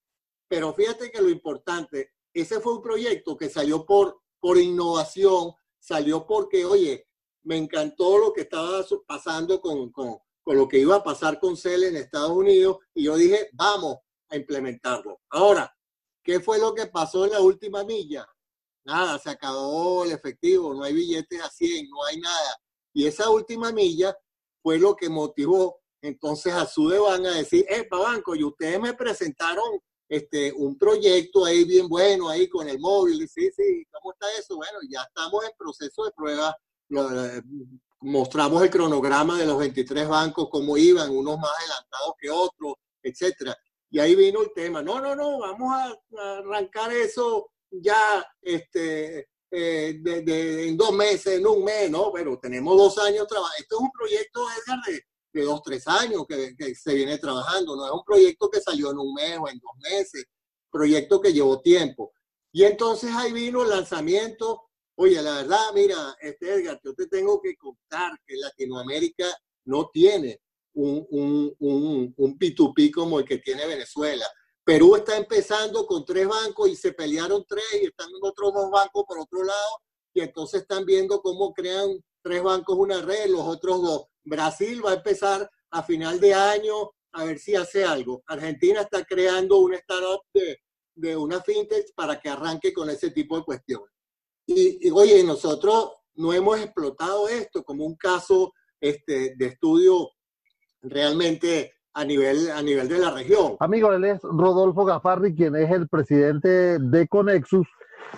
pero 0.47 0.73
fíjate 0.73 1.11
que 1.11 1.21
lo 1.21 1.29
importante, 1.29 2.11
ese 2.33 2.59
fue 2.59 2.73
un 2.73 2.81
proyecto 2.81 3.37
que 3.37 3.49
salió 3.49 3.85
por, 3.85 4.21
por 4.39 4.57
innovación, 4.57 5.53
salió 5.81 6.25
porque, 6.25 6.63
oye, 6.63 7.07
me 7.43 7.57
encantó 7.57 8.17
lo 8.17 8.31
que 8.31 8.41
estaba 8.41 8.85
pasando 9.05 9.59
con, 9.59 9.91
con, 9.91 10.17
con 10.41 10.57
lo 10.57 10.67
que 10.67 10.79
iba 10.79 10.95
a 10.95 11.03
pasar 11.03 11.39
con 11.39 11.57
CEL 11.57 11.83
en 11.83 11.97
Estados 11.97 12.31
Unidos 12.31 12.77
y 12.93 13.03
yo 13.03 13.17
dije, 13.17 13.49
vamos 13.53 13.97
a 14.29 14.37
implementarlo. 14.37 15.19
Ahora, 15.29 15.75
¿Qué 16.23 16.39
fue 16.39 16.59
lo 16.59 16.73
que 16.73 16.85
pasó 16.87 17.25
en 17.25 17.31
la 17.31 17.41
última 17.41 17.83
milla? 17.83 18.27
Nada, 18.85 19.17
se 19.17 19.29
acabó 19.29 20.05
el 20.05 20.11
efectivo, 20.11 20.73
no 20.73 20.83
hay 20.83 20.93
billetes 20.93 21.41
a 21.41 21.49
100, 21.49 21.89
no 21.89 22.03
hay 22.05 22.19
nada. 22.19 22.57
Y 22.93 23.07
esa 23.07 23.29
última 23.29 23.71
milla 23.71 24.15
fue 24.61 24.77
lo 24.77 24.95
que 24.95 25.09
motivó 25.09 25.81
entonces 26.01 26.53
a 26.53 26.65
Sudeban 26.65 27.25
a 27.25 27.35
decir, 27.35 27.65
eh, 27.69 27.87
banco, 27.89 28.35
y 28.35 28.43
ustedes 28.43 28.79
me 28.79 28.93
presentaron 28.93 29.79
este, 30.11 30.51
un 30.51 30.77
proyecto 30.77 31.45
ahí 31.45 31.63
bien 31.63 31.87
bueno, 31.87 32.27
ahí 32.27 32.49
con 32.49 32.67
el 32.67 32.77
móvil. 32.79 33.21
Y 33.21 33.27
sí, 33.29 33.49
sí, 33.55 33.85
¿cómo 33.89 34.11
está 34.11 34.27
eso? 34.37 34.57
Bueno, 34.57 34.79
ya 34.89 35.03
estamos 35.03 35.41
en 35.45 35.51
proceso 35.57 36.03
de 36.03 36.11
prueba. 36.11 36.53
Mostramos 38.01 38.61
el 38.61 38.69
cronograma 38.69 39.39
de 39.39 39.45
los 39.45 39.57
23 39.57 40.09
bancos, 40.09 40.49
cómo 40.51 40.75
iban, 40.75 41.11
unos 41.11 41.37
más 41.39 41.51
adelantados 41.57 42.13
que 42.19 42.29
otros, 42.29 42.73
etcétera. 43.01 43.55
Y 43.89 43.99
ahí 43.99 44.13
vino 44.15 44.41
el 44.41 44.51
tema, 44.53 44.81
no, 44.81 44.99
no, 44.99 45.15
no, 45.15 45.39
vamos 45.39 45.73
a, 45.73 46.39
arrancar 46.39 46.91
eso 46.91 47.49
ya 47.69 48.25
este, 48.41 49.29
eh, 49.49 49.97
de, 50.01 50.67
en 50.67 50.75
dos 50.75 50.91
meses, 50.91 51.39
en 51.39 51.47
un 51.47 51.63
mes, 51.63 51.89
¿no? 51.89 52.11
Pero 52.11 52.37
tenemos 52.37 52.75
dos 52.75 52.97
años 52.97 53.27
trabajando. 53.27 53.61
Esto 53.61 53.75
es 53.77 53.81
un 53.81 53.91
proyecto, 53.91 54.45
de, 54.87 55.05
de 55.33 55.43
dos, 55.43 55.61
tres 55.63 55.87
años 55.87 56.25
que, 56.27 56.75
se 56.75 56.93
viene 56.93 57.17
trabajando, 57.17 57.75
no 57.75 57.85
es 57.85 57.91
un 57.91 58.03
proyecto 58.03 58.49
que 58.49 58.61
salió 58.61 58.91
en 58.91 58.99
un 58.99 59.13
mes 59.13 59.37
o 59.39 59.47
en 59.47 59.59
dos 59.59 59.71
meses, 59.81 60.25
proyecto 60.69 61.21
que 61.21 61.33
llevó 61.33 61.61
tiempo. 61.61 62.11
Y 62.51 62.63
entonces 62.63 63.11
ahí 63.13 63.31
vino 63.31 63.63
el 63.63 63.69
lanzamiento. 63.69 64.63
Oye, 64.95 65.21
la 65.21 65.37
verdad, 65.37 65.71
mira, 65.73 66.15
este 66.21 66.53
Edgar, 66.53 66.79
yo 66.83 66.93
te 66.93 67.07
tengo 67.07 67.41
que 67.41 67.55
contar 67.55 68.11
que 68.25 68.35
Latinoamérica 68.35 69.25
no 69.65 69.89
tiene 69.91 70.41
un, 70.73 71.05
un, 71.09 72.13
un, 72.15 72.39
P2P 72.39 72.91
como 72.91 73.19
el 73.19 73.25
que 73.25 73.37
tiene 73.37 73.65
Venezuela. 73.67 74.25
Perú 74.63 74.95
está 74.95 75.17
empezando 75.17 75.85
con 75.85 76.05
tres 76.05 76.27
bancos 76.27 76.69
y 76.69 76.75
se 76.75 76.93
pelearon 76.93 77.45
tres 77.47 77.65
y 77.81 77.85
están 77.85 78.09
otros 78.21 78.53
dos 78.53 78.69
bancos 78.69 79.05
por 79.07 79.19
otro 79.19 79.43
lado 79.43 79.77
y 80.13 80.21
entonces 80.21 80.61
están 80.61 80.85
viendo 80.85 81.21
cómo 81.21 81.53
crean 81.53 81.89
tres 82.21 82.43
bancos 82.43 82.77
una 82.77 83.01
red, 83.01 83.29
los 83.29 83.41
otros 83.41 83.81
dos. 83.81 84.05
Brasil 84.23 84.81
va 84.85 84.91
a 84.91 84.95
empezar 84.95 85.49
a 85.71 85.83
final 85.83 86.19
de 86.19 86.33
año 86.33 86.91
a 87.13 87.25
ver 87.25 87.39
si 87.39 87.55
hace 87.55 87.83
algo. 87.83 88.23
Argentina 88.27 88.81
está 88.81 89.03
creando 89.03 89.57
un 89.57 89.73
startup 89.73 90.21
de, 90.33 90.59
de 90.95 91.17
una 91.17 91.41
fintech 91.41 91.93
para 91.95 92.19
que 92.19 92.29
arranque 92.29 92.73
con 92.73 92.89
ese 92.89 93.11
tipo 93.11 93.37
de 93.37 93.43
cuestiones. 93.43 93.89
Y, 94.45 94.87
y, 94.87 94.91
oye, 94.91 95.23
nosotros 95.23 95.91
no 96.15 96.33
hemos 96.33 96.59
explotado 96.59 97.27
esto 97.27 97.63
como 97.63 97.85
un 97.85 97.95
caso 97.95 98.53
este, 98.79 99.35
de 99.35 99.45
estudio 99.45 100.09
realmente 100.81 101.73
a 101.93 102.05
nivel, 102.05 102.49
a 102.51 102.61
nivel 102.61 102.87
de 102.87 102.97
la 102.97 103.11
región. 103.11 103.57
Amigo, 103.59 103.91
él 103.93 104.05
es 104.05 104.21
Rodolfo 104.23 104.85
Gafarri, 104.85 105.35
quien 105.35 105.55
es 105.55 105.69
el 105.71 105.87
presidente 105.87 106.79
de 106.79 107.07
Conexus. 107.07 107.67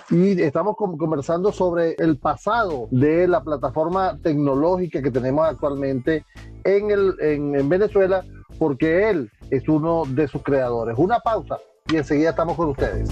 Y 0.10 0.42
estamos 0.42 0.76
conversando 0.76 1.52
sobre 1.52 1.96
el 1.98 2.18
pasado 2.18 2.88
de 2.92 3.28
la 3.28 3.44
plataforma 3.44 4.18
tecnológica 4.22 5.02
que 5.02 5.12
tenemos 5.12 5.48
actualmente 5.48 6.26
en, 6.64 6.92
el, 6.92 7.16
en, 7.20 7.56
en 7.56 7.70
Venezuela, 7.70 8.24
porque 8.60 9.10
él 9.10 9.32
es 9.50 9.68
uno 9.68 10.04
de 10.08 10.28
sus 10.28 10.44
creadores. 10.44 10.98
Una 10.98 11.20
pausa 11.20 11.58
y 11.92 11.98
enseguida 11.98 12.32
estamos 12.32 12.56
con 12.56 12.70
ustedes. 12.70 13.10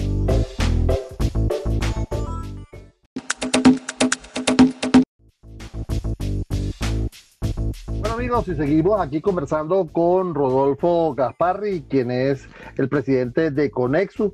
amigos, 8.22 8.46
y 8.46 8.54
seguimos 8.54 9.00
aquí 9.00 9.20
conversando 9.20 9.84
con 9.90 10.32
Rodolfo 10.32 11.12
Gasparri, 11.12 11.82
quien 11.88 12.12
es 12.12 12.48
el 12.76 12.88
presidente 12.88 13.50
de 13.50 13.68
Conexu 13.68 14.32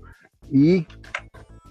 y 0.53 0.87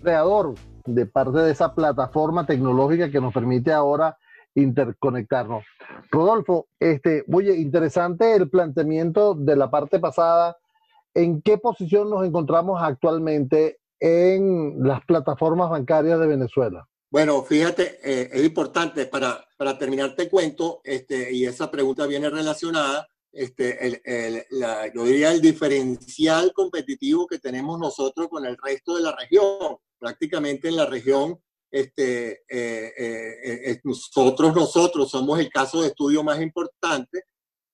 creador 0.08 0.56
de 0.86 1.06
parte 1.06 1.40
de 1.40 1.52
esa 1.52 1.76
plataforma 1.76 2.46
tecnológica 2.46 3.12
que 3.12 3.20
nos 3.20 3.34
permite 3.34 3.74
ahora 3.74 4.18
interconectarnos. 4.56 5.66
Rodolfo, 6.10 6.68
este, 6.80 7.26
oye, 7.32 7.58
interesante 7.58 8.34
el 8.34 8.50
planteamiento 8.50 9.34
de 9.36 9.58
la 9.58 9.70
parte 9.70 10.00
pasada. 10.00 10.56
¿En 11.14 11.42
qué 11.42 11.58
posición 11.58 12.10
nos 12.10 12.26
encontramos 12.26 12.82
actualmente 12.82 13.80
en 14.00 14.82
las 14.82 15.04
plataformas 15.04 15.70
bancarias 15.70 16.20
de 16.22 16.28
Venezuela? 16.28 16.88
Bueno, 17.12 17.44
fíjate, 17.44 18.00
eh, 18.02 18.30
es 18.32 18.46
importante 18.46 19.08
para, 19.08 19.46
para 19.58 19.78
terminar 19.78 20.16
te 20.16 20.30
cuento, 20.30 20.80
este, 20.86 21.34
y 21.34 21.46
esa 21.46 21.70
pregunta 21.70 22.06
viene 22.06 22.30
relacionada, 22.30 23.08
este, 23.34 23.86
el, 23.86 24.02
el, 24.06 24.44
la, 24.52 24.88
yo 24.94 25.04
diría 25.04 25.34
el 25.34 25.42
diferencial 25.42 26.54
competitivo 26.54 27.28
que 27.28 27.40
tenemos 27.40 27.78
nosotros 27.78 28.30
con 28.30 28.46
el 28.46 28.56
resto 28.58 28.96
de 28.96 29.04
la 29.04 29.14
región. 29.14 29.78
Prácticamente 30.00 30.68
en 30.68 30.75
la 30.75 30.86
región, 30.86 31.39
este, 31.72 32.44
eh, 32.50 32.94
eh, 32.98 33.82
nosotros, 33.84 34.56
nosotros 34.56 35.10
somos 35.10 35.39
el 35.39 35.50
caso 35.50 35.82
de 35.82 35.89
estudio 35.89 36.24
más 36.24 36.42
importante 36.42 37.24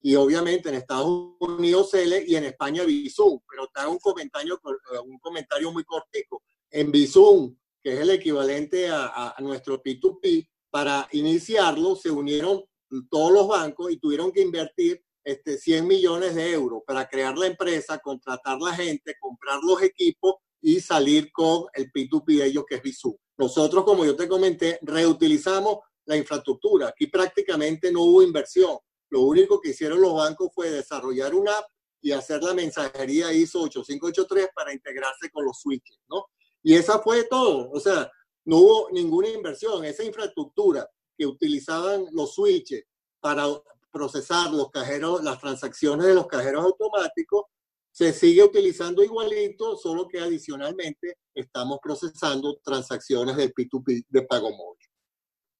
y 0.01 0.15
obviamente 0.15 0.69
en 0.69 0.75
Estados 0.75 1.35
Unidos 1.39 1.91
CELE 1.91 2.25
y 2.27 2.35
en 2.35 2.43
España 2.43 2.83
Bizum, 2.83 3.39
pero 3.49 3.69
hago 3.73 3.91
un 3.91 3.99
comentario, 3.99 4.59
un 5.05 5.17
comentario 5.19 5.71
muy 5.71 5.85
cortico. 5.85 6.43
En 6.69 6.91
Bizum, 6.91 7.55
que 7.81 7.93
es 7.93 7.99
el 8.01 8.09
equivalente 8.09 8.89
a, 8.89 9.33
nuestro 9.39 9.81
P2P, 9.81 10.49
para 10.69 11.07
iniciarlo 11.13 11.95
se 11.95 12.11
unieron 12.11 12.63
todos 13.09 13.31
los 13.31 13.47
bancos 13.47 13.91
y 13.91 13.97
tuvieron 13.97 14.31
que 14.31 14.41
invertir 14.41 15.01
este, 15.23 15.57
100 15.57 15.87
millones 15.87 16.35
de 16.35 16.51
euros 16.51 16.81
para 16.85 17.07
crear 17.07 17.37
la 17.37 17.47
empresa, 17.47 17.99
contratar 17.99 18.59
la 18.59 18.73
gente, 18.73 19.15
comprar 19.19 19.59
los 19.63 19.81
equipos 19.81 20.35
y 20.63 20.79
salir 20.79 21.29
con 21.33 21.65
el 21.73 21.91
P2P 21.91 22.37
de 22.37 22.45
ellos, 22.45 22.63
que 22.67 22.75
es 22.75 22.81
Bisú. 22.81 23.19
Nosotros, 23.37 23.83
como 23.83 24.05
yo 24.05 24.15
te 24.15 24.29
comenté, 24.29 24.79
reutilizamos 24.81 25.79
la 26.05 26.15
infraestructura. 26.15 26.87
Aquí 26.87 27.07
prácticamente 27.07 27.91
no 27.91 28.01
hubo 28.03 28.23
inversión. 28.23 28.77
Lo 29.09 29.21
único 29.21 29.59
que 29.59 29.71
hicieron 29.71 30.01
los 30.01 30.13
bancos 30.13 30.51
fue 30.55 30.71
desarrollar 30.71 31.35
una 31.35 31.51
app 31.51 31.65
y 32.01 32.13
hacer 32.13 32.41
la 32.41 32.53
mensajería 32.53 33.33
ISO 33.33 33.63
8583 33.63 34.49
para 34.55 34.73
integrarse 34.73 35.29
con 35.31 35.45
los 35.45 35.59
switches, 35.59 35.97
¿no? 36.09 36.27
Y 36.63 36.75
esa 36.75 36.99
fue 36.99 37.25
todo. 37.25 37.69
O 37.71 37.79
sea, 37.79 38.09
no 38.45 38.57
hubo 38.57 38.89
ninguna 38.91 39.27
inversión. 39.27 39.83
Esa 39.83 40.03
infraestructura 40.03 40.89
que 41.17 41.25
utilizaban 41.25 42.05
los 42.13 42.35
switches 42.35 42.85
para 43.19 43.47
procesar 43.91 44.51
los 44.51 44.71
cajeros, 44.71 45.23
las 45.23 45.39
transacciones 45.39 46.07
de 46.07 46.13
los 46.13 46.27
cajeros 46.27 46.63
automáticos, 46.63 47.45
se 47.93 48.11
sigue 48.11 48.43
utilizando 48.43 49.03
igualito, 49.03 49.77
solo 49.77 50.07
que 50.07 50.19
adicionalmente 50.19 51.19
estamos 51.33 51.77
procesando 51.81 52.59
transacciones 52.63 53.37
del 53.37 53.53
P2P 53.53 54.05
de 54.09 54.21
pago 54.23 54.49
móvil. 54.49 54.87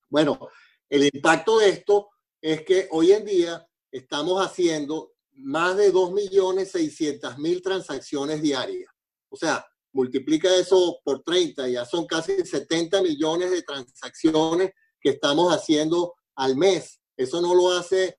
Bueno, 0.09 0.49
el 0.89 1.09
impacto 1.13 1.59
de 1.59 1.69
esto 1.69 2.09
es 2.41 2.63
que 2.63 2.87
hoy 2.91 3.11
en 3.11 3.23
día 3.23 3.63
estamos 3.91 4.43
haciendo 4.43 5.13
más 5.33 5.77
de 5.77 5.93
2.600.000 5.93 7.61
transacciones 7.61 8.41
diarias. 8.41 8.91
O 9.29 9.35
sea, 9.35 9.63
multiplica 9.91 10.55
eso 10.55 11.01
por 11.03 11.21
30, 11.21 11.69
ya 11.69 11.85
son 11.85 12.07
casi 12.07 12.43
70 12.43 13.03
millones 13.03 13.51
de 13.51 13.61
transacciones 13.61 14.71
que 14.99 15.11
estamos 15.11 15.53
haciendo 15.53 16.15
al 16.35 16.57
mes. 16.57 16.99
Eso 17.15 17.41
no 17.41 17.53
lo 17.53 17.71
hace, 17.73 18.17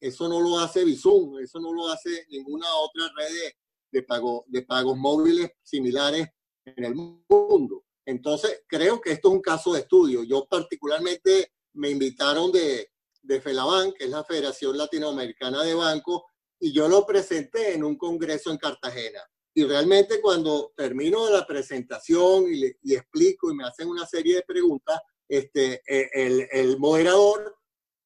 eso 0.00 0.28
no 0.28 0.40
lo 0.40 0.58
hace 0.58 0.84
Bizum, 0.84 1.38
eso 1.38 1.60
no 1.60 1.72
lo 1.72 1.88
hace 1.88 2.26
ninguna 2.30 2.66
otra 2.74 3.10
red 3.16 3.52
de, 3.92 4.02
pago, 4.02 4.44
de 4.48 4.62
pagos 4.62 4.96
móviles 4.96 5.50
similares 5.62 6.28
en 6.64 6.84
el 6.84 6.94
mundo. 6.94 7.84
Entonces, 8.06 8.62
creo 8.66 9.00
que 9.00 9.12
esto 9.12 9.28
es 9.28 9.34
un 9.34 9.42
caso 9.42 9.74
de 9.74 9.80
estudio. 9.80 10.24
Yo 10.24 10.46
particularmente 10.46 11.52
me 11.74 11.90
invitaron 11.90 12.50
de, 12.50 12.90
de 13.22 13.40
FELABAN, 13.40 13.92
que 13.92 14.04
es 14.04 14.10
la 14.10 14.24
Federación 14.24 14.76
Latinoamericana 14.76 15.62
de 15.62 15.74
Bancos, 15.74 16.22
y 16.58 16.72
yo 16.72 16.88
lo 16.88 17.06
presenté 17.06 17.74
en 17.74 17.84
un 17.84 17.96
congreso 17.96 18.50
en 18.50 18.58
Cartagena. 18.58 19.20
Y 19.54 19.64
realmente 19.64 20.20
cuando 20.20 20.72
termino 20.76 21.26
de 21.26 21.32
la 21.32 21.46
presentación 21.46 22.46
y, 22.52 22.72
y 22.82 22.94
explico 22.94 23.50
y 23.50 23.54
me 23.54 23.64
hacen 23.64 23.88
una 23.88 24.06
serie 24.06 24.36
de 24.36 24.42
preguntas, 24.42 25.00
este, 25.28 25.82
e, 25.86 26.10
el, 26.12 26.48
el 26.50 26.78
moderador 26.78 27.59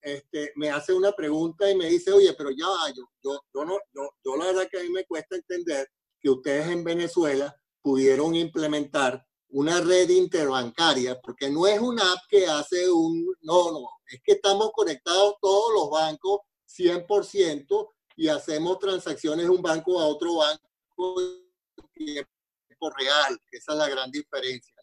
este, 0.05 0.53
me 0.57 0.71
hace 0.71 0.93
una 0.93 1.13
pregunta 1.13 1.71
y 1.71 1.75
me 1.75 1.87
dice, 1.87 2.13
oye, 2.13 2.35
pero 2.35 2.51
ya 2.51 2.67
yo, 2.95 3.05
yo, 3.23 3.41
yo, 3.55 3.65
no, 3.65 3.79
yo, 3.95 4.11
yo 4.23 4.37
la 4.37 4.47
verdad 4.47 4.69
que 4.71 4.79
a 4.79 4.83
mí 4.83 4.91
me 4.91 5.07
cuesta 5.07 5.35
entender 5.35 5.89
que 6.21 6.31
ustedes 6.31 6.69
en 6.69 6.85
Venezuela 6.85 7.55
pudieron 7.81 8.35
implementar 8.35 9.27
una 9.49 9.81
red 9.81 10.11
interbancaria, 10.11 11.21
porque 11.21 11.49
no 11.49 11.67
es 11.67 11.81
una 11.81 12.13
app 12.13 12.19
que 12.29 12.47
hace 12.47 12.91
un, 12.91 13.35
no, 13.43 13.73
no, 13.73 13.89
es 14.07 14.21
que 14.23 14.33
estamos 14.33 14.71
conectados 14.73 15.37
todos 15.41 15.73
los 15.73 15.91
bancos 15.91 16.41
100% 16.67 17.89
y 18.17 18.29
hacemos 18.29 18.79
transacciones 18.79 19.47
de 19.47 19.51
un 19.51 19.63
banco 19.63 20.01
a 20.01 20.07
otro 20.07 20.37
banco 20.37 21.21
en 21.21 21.85
tiempo 21.95 22.91
real, 22.99 23.39
esa 23.51 23.73
es 23.73 23.79
la 23.79 23.89
gran 23.89 24.11
diferencia. 24.11 24.74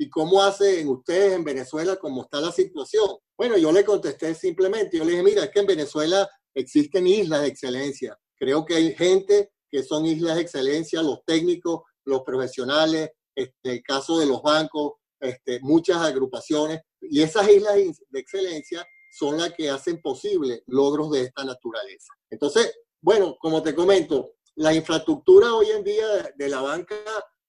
¿Y 0.00 0.08
cómo 0.08 0.42
hacen 0.42 0.88
ustedes 0.88 1.34
en 1.34 1.44
Venezuela? 1.44 1.94
¿Cómo 1.96 2.22
está 2.22 2.40
la 2.40 2.50
situación? 2.50 3.06
Bueno, 3.36 3.58
yo 3.58 3.70
le 3.70 3.84
contesté 3.84 4.34
simplemente, 4.34 4.96
yo 4.96 5.04
le 5.04 5.10
dije, 5.10 5.22
mira, 5.22 5.44
es 5.44 5.50
que 5.50 5.60
en 5.60 5.66
Venezuela 5.66 6.26
existen 6.54 7.06
islas 7.06 7.42
de 7.42 7.48
excelencia. 7.48 8.18
Creo 8.34 8.64
que 8.64 8.76
hay 8.76 8.94
gente 8.94 9.52
que 9.70 9.82
son 9.82 10.06
islas 10.06 10.36
de 10.36 10.40
excelencia, 10.40 11.02
los 11.02 11.22
técnicos, 11.26 11.82
los 12.06 12.22
profesionales, 12.22 13.10
este, 13.34 13.72
el 13.72 13.82
caso 13.82 14.18
de 14.18 14.24
los 14.24 14.40
bancos, 14.40 14.92
este, 15.20 15.60
muchas 15.60 15.98
agrupaciones, 15.98 16.80
y 17.02 17.20
esas 17.20 17.46
islas 17.50 17.74
de 17.74 18.20
excelencia 18.20 18.82
son 19.10 19.36
las 19.36 19.52
que 19.52 19.68
hacen 19.68 20.00
posible 20.00 20.62
logros 20.68 21.10
de 21.10 21.24
esta 21.24 21.44
naturaleza. 21.44 22.14
Entonces, 22.30 22.72
bueno, 23.02 23.36
como 23.38 23.62
te 23.62 23.74
comento, 23.74 24.36
la 24.54 24.72
infraestructura 24.72 25.52
hoy 25.52 25.66
en 25.76 25.84
día 25.84 26.32
de 26.34 26.48
la 26.48 26.62
banca 26.62 26.96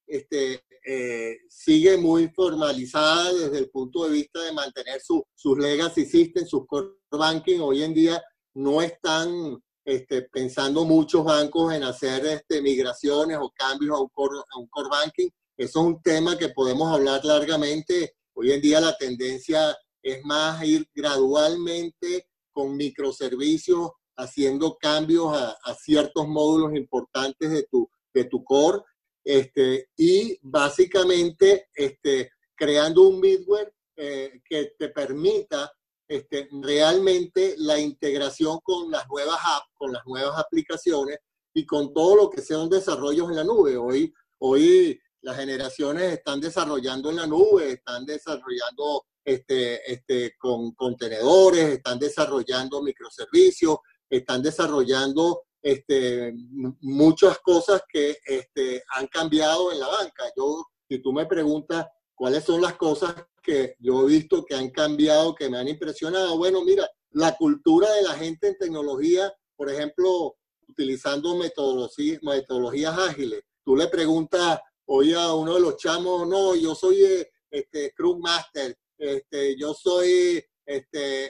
este, 0.05 0.65
eh, 0.83 1.37
sigue 1.47 1.97
muy 1.97 2.29
formalizada 2.29 3.33
desde 3.33 3.59
el 3.59 3.69
punto 3.69 4.05
de 4.05 4.11
vista 4.11 4.41
de 4.41 4.51
mantener 4.51 4.99
su, 5.01 5.23
sus 5.35 5.57
legacy 5.57 6.05
systems, 6.05 6.49
sus 6.49 6.65
core 6.65 6.89
banking. 7.11 7.59
Hoy 7.59 7.83
en 7.83 7.93
día 7.93 8.21
no 8.55 8.81
están 8.81 9.61
este, 9.85 10.23
pensando 10.23 10.83
muchos 10.85 11.23
bancos 11.23 11.73
en 11.73 11.83
hacer 11.83 12.25
este, 12.25 12.61
migraciones 12.61 13.37
o 13.39 13.51
cambios 13.55 13.95
a 13.95 14.01
un, 14.01 14.09
core, 14.09 14.39
a 14.39 14.59
un 14.59 14.67
core 14.67 14.89
banking. 14.89 15.29
Eso 15.57 15.79
es 15.81 15.85
un 15.85 16.01
tema 16.01 16.37
que 16.37 16.49
podemos 16.49 16.91
hablar 16.91 17.23
largamente. 17.25 18.15
Hoy 18.33 18.51
en 18.51 18.61
día 18.61 18.81
la 18.81 18.97
tendencia 18.97 19.77
es 20.01 20.23
más 20.23 20.63
ir 20.63 20.87
gradualmente 20.95 22.27
con 22.51 22.75
microservicios, 22.75 23.91
haciendo 24.17 24.77
cambios 24.79 25.35
a, 25.35 25.51
a 25.63 25.75
ciertos 25.75 26.27
módulos 26.27 26.75
importantes 26.75 27.51
de 27.51 27.63
tu, 27.69 27.89
de 28.13 28.25
tu 28.25 28.43
core 28.43 28.81
este, 29.23 29.89
y 29.97 30.37
básicamente 30.41 31.69
este, 31.73 32.31
creando 32.55 33.03
un 33.03 33.19
middleware 33.19 33.73
eh, 33.95 34.41
que 34.47 34.73
te 34.77 34.89
permita 34.89 35.71
este, 36.07 36.49
realmente 36.51 37.55
la 37.57 37.79
integración 37.79 38.59
con 38.63 38.91
las 38.91 39.07
nuevas 39.07 39.39
apps, 39.43 39.69
con 39.75 39.93
las 39.93 40.05
nuevas 40.05 40.37
aplicaciones 40.37 41.19
y 41.53 41.65
con 41.65 41.93
todo 41.93 42.15
lo 42.15 42.29
que 42.29 42.41
sean 42.41 42.69
desarrollos 42.69 43.29
en 43.29 43.35
la 43.37 43.43
nube. 43.43 43.77
Hoy, 43.77 44.13
hoy 44.39 44.99
las 45.21 45.37
generaciones 45.37 46.13
están 46.13 46.41
desarrollando 46.41 47.09
en 47.09 47.17
la 47.17 47.27
nube, 47.27 47.71
están 47.71 48.05
desarrollando 48.05 49.05
este, 49.23 49.91
este, 49.91 50.35
con 50.37 50.71
contenedores, 50.71 51.69
están 51.69 51.99
desarrollando 51.99 52.81
microservicios, 52.81 53.77
están 54.09 54.41
desarrollando 54.41 55.43
este, 55.61 56.33
muchas 56.81 57.39
cosas 57.39 57.81
que 57.91 58.17
este, 58.25 58.83
han 58.95 59.07
cambiado 59.07 59.71
en 59.71 59.79
la 59.79 59.87
banca. 59.87 60.23
Yo, 60.35 60.65
si 60.89 60.99
tú 60.99 61.13
me 61.13 61.25
preguntas 61.25 61.87
cuáles 62.15 62.43
son 62.43 62.61
las 62.61 62.75
cosas 62.75 63.15
que 63.43 63.75
yo 63.79 64.03
he 64.03 64.07
visto 64.07 64.45
que 64.45 64.55
han 64.55 64.69
cambiado, 64.69 65.35
que 65.35 65.49
me 65.49 65.57
han 65.57 65.67
impresionado, 65.67 66.37
bueno, 66.37 66.63
mira, 66.63 66.87
la 67.11 67.35
cultura 67.35 67.91
de 67.93 68.03
la 68.03 68.13
gente 68.13 68.47
en 68.47 68.57
tecnología, 68.57 69.33
por 69.55 69.69
ejemplo, 69.69 70.35
utilizando 70.67 71.35
metodologías, 71.35 72.19
metodologías 72.23 72.97
ágiles. 72.97 73.41
Tú 73.63 73.75
le 73.75 73.87
preguntas 73.87 74.59
hoy 74.85 75.13
a 75.13 75.33
uno 75.33 75.55
de 75.55 75.61
los 75.61 75.77
chamos, 75.77 76.27
no, 76.27 76.55
yo 76.55 76.75
soy 76.75 77.03
eh, 77.03 77.31
este, 77.49 77.89
Scrum 77.89 78.19
Master, 78.19 78.77
este, 78.97 79.57
yo 79.57 79.73
soy 79.73 80.43
este, 80.75 81.25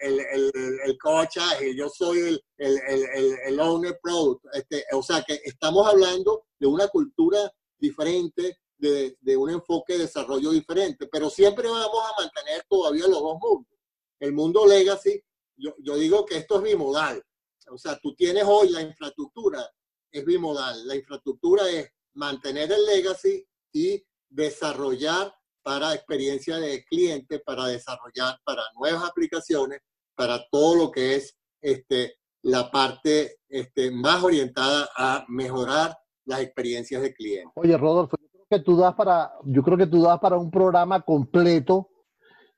el, 0.00 0.20
el, 0.20 0.80
el, 0.84 0.98
coach 0.98 1.38
yo 1.76 1.88
soy 1.88 2.18
el, 2.20 2.44
el, 2.58 3.38
el, 3.46 3.60
owner 3.60 3.98
product. 4.02 4.44
Este, 4.54 4.84
o 4.92 5.02
sea 5.02 5.22
que 5.22 5.40
estamos 5.44 5.86
hablando 5.86 6.46
de 6.58 6.66
una 6.66 6.88
cultura 6.88 7.52
diferente, 7.78 8.58
de, 8.76 9.16
de, 9.20 9.36
un 9.36 9.50
enfoque 9.50 9.94
de 9.94 10.00
desarrollo 10.00 10.50
diferente, 10.50 11.06
pero 11.10 11.30
siempre 11.30 11.68
vamos 11.68 12.02
a 12.04 12.22
mantener 12.22 12.64
todavía 12.68 13.06
los 13.06 13.20
dos 13.20 13.38
mundos. 13.40 13.72
El 14.18 14.32
mundo 14.32 14.66
legacy, 14.66 15.22
yo, 15.56 15.74
yo 15.78 15.96
digo 15.96 16.24
que 16.26 16.38
esto 16.38 16.56
es 16.56 16.62
bimodal. 16.62 17.22
O 17.70 17.78
sea, 17.78 17.98
tú 17.98 18.14
tienes 18.14 18.44
hoy 18.46 18.70
la 18.70 18.82
infraestructura, 18.82 19.64
es 20.10 20.24
bimodal. 20.24 20.86
La 20.86 20.96
infraestructura 20.96 21.68
es 21.70 21.88
mantener 22.14 22.72
el 22.72 22.84
legacy 22.84 23.46
y 23.72 24.04
desarrollar 24.28 25.34
para 25.62 25.94
experiencia 25.94 26.58
de 26.58 26.84
cliente, 26.84 27.38
para 27.40 27.66
desarrollar 27.66 28.38
para 28.44 28.62
nuevas 28.78 29.04
aplicaciones, 29.04 29.80
para 30.14 30.44
todo 30.50 30.76
lo 30.76 30.90
que 30.90 31.16
es 31.16 31.36
este, 31.60 32.16
la 32.42 32.70
parte 32.70 33.36
este, 33.48 33.90
más 33.90 34.22
orientada 34.22 34.88
a 34.96 35.24
mejorar 35.28 35.96
las 36.24 36.40
experiencias 36.40 37.02
de 37.02 37.14
cliente. 37.14 37.50
Oye, 37.54 37.76
Rodolfo, 37.76 38.16
yo 38.20 38.28
creo 38.30 38.46
que 38.50 38.64
tú 38.64 38.76
das 38.76 38.94
para, 38.94 39.32
yo 39.44 39.62
creo 39.62 39.78
que 39.78 39.86
tú 39.86 40.02
das 40.02 40.18
para 40.18 40.36
un 40.36 40.50
programa 40.50 41.00
completo 41.00 41.88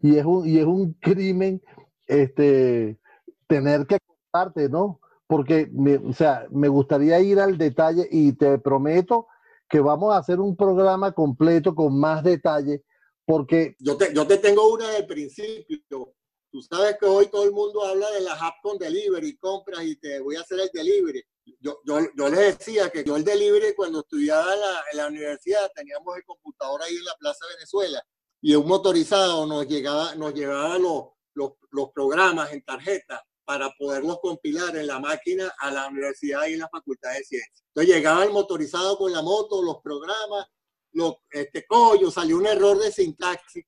y 0.01 0.17
es 0.17 0.25
un, 0.25 0.47
y 0.49 0.59
es 0.59 0.67
un 0.67 0.95
crimen 0.95 1.63
este, 2.07 2.99
tener 3.47 3.87
que 3.87 3.99
contarte, 4.01 4.69
¿no? 4.69 5.01
Porque, 5.27 5.69
me, 5.73 5.97
o 5.97 6.13
sea, 6.13 6.47
me 6.51 6.69
gustaría 6.69 7.21
ir 7.21 7.41
al 7.41 7.57
detalle 7.57 8.07
y 8.11 8.33
te 8.33 8.59
prometo 8.59 9.27
que 9.69 9.81
vamos 9.81 10.15
a 10.15 10.19
hacer 10.19 10.41
un 10.41 10.57
programa 10.57 11.13
completo 11.13 11.75
con 11.75 11.99
más 11.99 12.23
detalle 12.23 12.85
porque 13.25 13.77
yo 13.79 13.97
te, 13.97 14.13
yo 14.15 14.27
te 14.27 14.39
tengo 14.39 14.69
una 14.69 14.91
del 14.91 15.07
principio. 15.07 16.15
Tú 16.51 16.63
sabes 16.63 16.97
que 17.01 17.07
hoy 17.07 17.27
todo 17.27 17.45
el 17.45 17.53
mundo 17.53 17.85
habla 17.85 18.11
de 18.13 18.21
las 18.21 18.41
apps 18.41 18.59
con 18.63 18.79
delivery, 18.79 19.37
compras 19.39 19.85
y 19.85 19.97
te 19.97 20.21
voy 20.21 20.37
a 20.37 20.43
hacer 20.43 20.61
el 20.61 20.71
delivery. 20.73 21.23
Yo, 21.61 21.81
yo, 21.85 21.99
yo 22.17 22.29
les 22.29 22.59
decía 22.59 22.91
que 22.91 23.03
yo 23.05 23.17
el 23.17 23.25
delivery 23.25 23.75
cuando 23.75 24.01
estudiaba 24.01 24.55
en 24.55 24.61
la, 24.61 24.85
en 24.93 24.99
la 24.99 25.07
universidad 25.09 25.71
teníamos 25.75 26.17
el 26.17 26.25
computador 26.25 26.83
ahí 26.83 26.95
en 26.95 27.05
la 27.05 27.15
Plaza 27.19 27.45
Venezuela 27.55 28.03
y 28.41 28.55
un 28.55 28.67
motorizado 28.67 29.47
nos 29.47 29.67
llegaba, 29.67 30.15
nos 30.15 30.33
llevaba 30.33 30.79
los, 30.79 31.05
los, 31.35 31.53
los 31.71 31.91
programas 31.93 32.53
en 32.53 32.63
tarjeta 32.63 33.23
para 33.45 33.71
poderlos 33.79 34.21
compilar 34.21 34.77
en 34.77 34.87
la 34.87 34.99
máquina 35.01 35.53
a 35.59 35.71
la 35.71 35.89
universidad 35.89 36.47
y 36.47 36.55
en 36.55 36.61
la 36.61 36.69
facultad 36.69 37.13
de 37.13 37.25
ciencias. 37.25 37.65
Entonces 37.69 37.95
llegaba 37.95 38.25
el 38.25 38.31
motorizado 38.31 38.97
con 38.97 39.13
la 39.13 39.23
moto, 39.23 39.63
los 39.63 39.79
programas, 39.83 40.47
lo, 40.95 41.19
este 41.31 41.67
coño, 41.67 42.11
salió 42.11 42.39
un 42.39 42.47
error 42.47 42.79
de 42.79 42.91
sintaxis, 42.91 43.65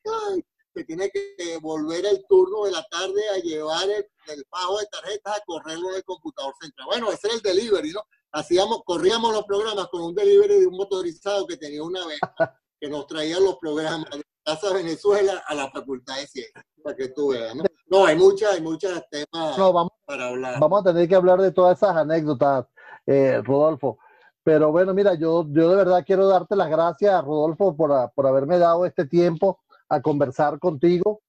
se 0.74 0.84
tiene 0.84 1.10
que 1.10 1.58
volver 1.60 2.04
el 2.04 2.24
turno 2.28 2.64
de 2.64 2.72
la 2.72 2.84
tarde 2.90 3.22
a 3.34 3.38
llevar 3.38 3.88
el, 3.88 4.06
el 4.28 4.44
pago 4.50 4.78
de 4.78 4.86
tarjetas 4.86 5.38
a 5.38 5.44
correrlo 5.46 5.90
en 5.90 5.96
el 5.96 6.04
computador 6.04 6.54
central. 6.60 6.86
Bueno, 6.86 7.10
ese 7.10 7.28
era 7.28 7.36
el 7.36 7.42
delivery, 7.42 7.92
¿no? 7.92 8.02
Hacíamos, 8.32 8.82
corríamos 8.84 9.32
los 9.32 9.44
programas 9.44 9.88
con 9.88 10.02
un 10.02 10.14
delivery 10.14 10.60
de 10.60 10.66
un 10.66 10.76
motorizado 10.76 11.46
que 11.46 11.56
tenía 11.56 11.82
una 11.82 12.06
vez. 12.06 12.18
que 12.80 12.88
nos 12.88 13.06
traía 13.06 13.40
los 13.40 13.56
programas 13.58 14.10
de 14.10 14.22
Plaza 14.44 14.72
Venezuela 14.72 15.42
a 15.46 15.54
la 15.54 15.70
Facultad 15.70 16.16
de 16.16 16.26
Ciencias, 16.26 16.64
para 16.82 16.96
que 16.96 17.08
tú 17.08 17.28
veas, 17.28 17.54
¿no? 17.54 17.64
No, 17.88 18.06
hay 18.06 18.16
muchas, 18.16 18.54
hay 18.54 18.60
muchos 18.60 18.92
temas 19.10 19.56
vamos, 19.56 19.92
para 20.04 20.28
hablar. 20.28 20.60
Vamos 20.60 20.80
a 20.80 20.92
tener 20.92 21.08
que 21.08 21.14
hablar 21.14 21.40
de 21.40 21.52
todas 21.52 21.78
esas 21.78 21.96
anécdotas, 21.96 22.66
eh, 23.06 23.40
Rodolfo. 23.42 23.98
Pero 24.46 24.70
bueno, 24.70 24.94
mira, 24.94 25.14
yo, 25.14 25.44
yo 25.50 25.70
de 25.70 25.76
verdad 25.76 26.04
quiero 26.06 26.28
darte 26.28 26.54
las 26.54 26.70
gracias, 26.70 27.24
Rodolfo, 27.24 27.76
por, 27.76 28.12
por 28.14 28.26
haberme 28.28 28.60
dado 28.60 28.86
este 28.86 29.04
tiempo 29.04 29.60
a 29.88 30.00
conversar 30.00 30.60
contigo. 30.60 31.20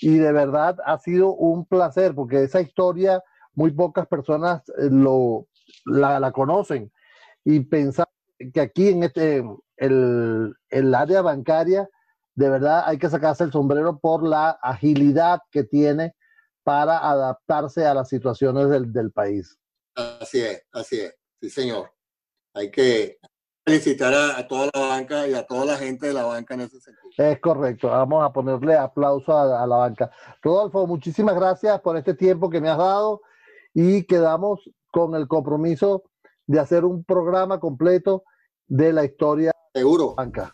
Y 0.00 0.16
de 0.16 0.32
verdad 0.32 0.78
ha 0.86 0.96
sido 0.96 1.34
un 1.34 1.66
placer, 1.66 2.14
porque 2.14 2.42
esa 2.44 2.62
historia 2.62 3.22
muy 3.52 3.72
pocas 3.72 4.06
personas 4.06 4.62
eh, 4.78 4.88
lo, 4.90 5.46
la, 5.84 6.18
la 6.18 6.32
conocen. 6.32 6.90
Y 7.44 7.60
pensar 7.60 8.08
que 8.54 8.62
aquí 8.62 8.88
en 8.88 9.02
este, 9.02 9.44
el, 9.76 10.54
el 10.70 10.94
área 10.94 11.20
bancaria, 11.20 11.86
de 12.34 12.48
verdad 12.48 12.84
hay 12.86 12.96
que 12.96 13.10
sacarse 13.10 13.44
el 13.44 13.52
sombrero 13.52 13.98
por 13.98 14.26
la 14.26 14.58
agilidad 14.62 15.40
que 15.50 15.64
tiene 15.64 16.14
para 16.62 16.96
adaptarse 17.10 17.84
a 17.84 17.92
las 17.92 18.08
situaciones 18.08 18.70
del, 18.70 18.90
del 18.90 19.12
país. 19.12 19.58
Así 19.94 20.40
es, 20.40 20.64
así 20.72 20.98
es, 21.00 21.14
sí 21.42 21.50
señor. 21.50 21.97
Hay 22.54 22.70
que 22.70 23.18
felicitar 23.64 24.14
a, 24.14 24.38
a, 24.38 24.48
toda 24.48 24.70
la 24.74 24.80
banca 24.80 25.28
y 25.28 25.34
a 25.34 25.46
toda 25.46 25.64
la 25.64 25.76
gente 25.76 26.06
de 26.08 26.14
la 26.14 26.24
banca 26.24 26.54
en 26.54 26.62
ese 26.62 26.80
sentido. 26.80 27.10
Es 27.16 27.38
correcto, 27.40 27.88
vamos 27.88 28.24
a 28.24 28.32
ponerle 28.32 28.74
aplauso 28.76 29.32
a, 29.32 29.62
a 29.62 29.66
la 29.66 29.76
banca. 29.76 30.10
Rodolfo, 30.42 30.86
muchísimas 30.86 31.34
gracias 31.34 31.80
por 31.80 31.96
este 31.96 32.14
tiempo 32.14 32.48
que 32.48 32.60
me 32.60 32.70
has 32.70 32.78
dado 32.78 33.20
y 33.74 34.04
quedamos 34.04 34.70
con 34.90 35.14
el 35.14 35.28
compromiso 35.28 36.04
de 36.46 36.58
hacer 36.58 36.84
un 36.84 37.04
programa 37.04 37.60
completo 37.60 38.24
de 38.66 38.92
la 38.92 39.04
historia 39.04 39.52
Seguro. 39.74 40.14
banca. 40.14 40.50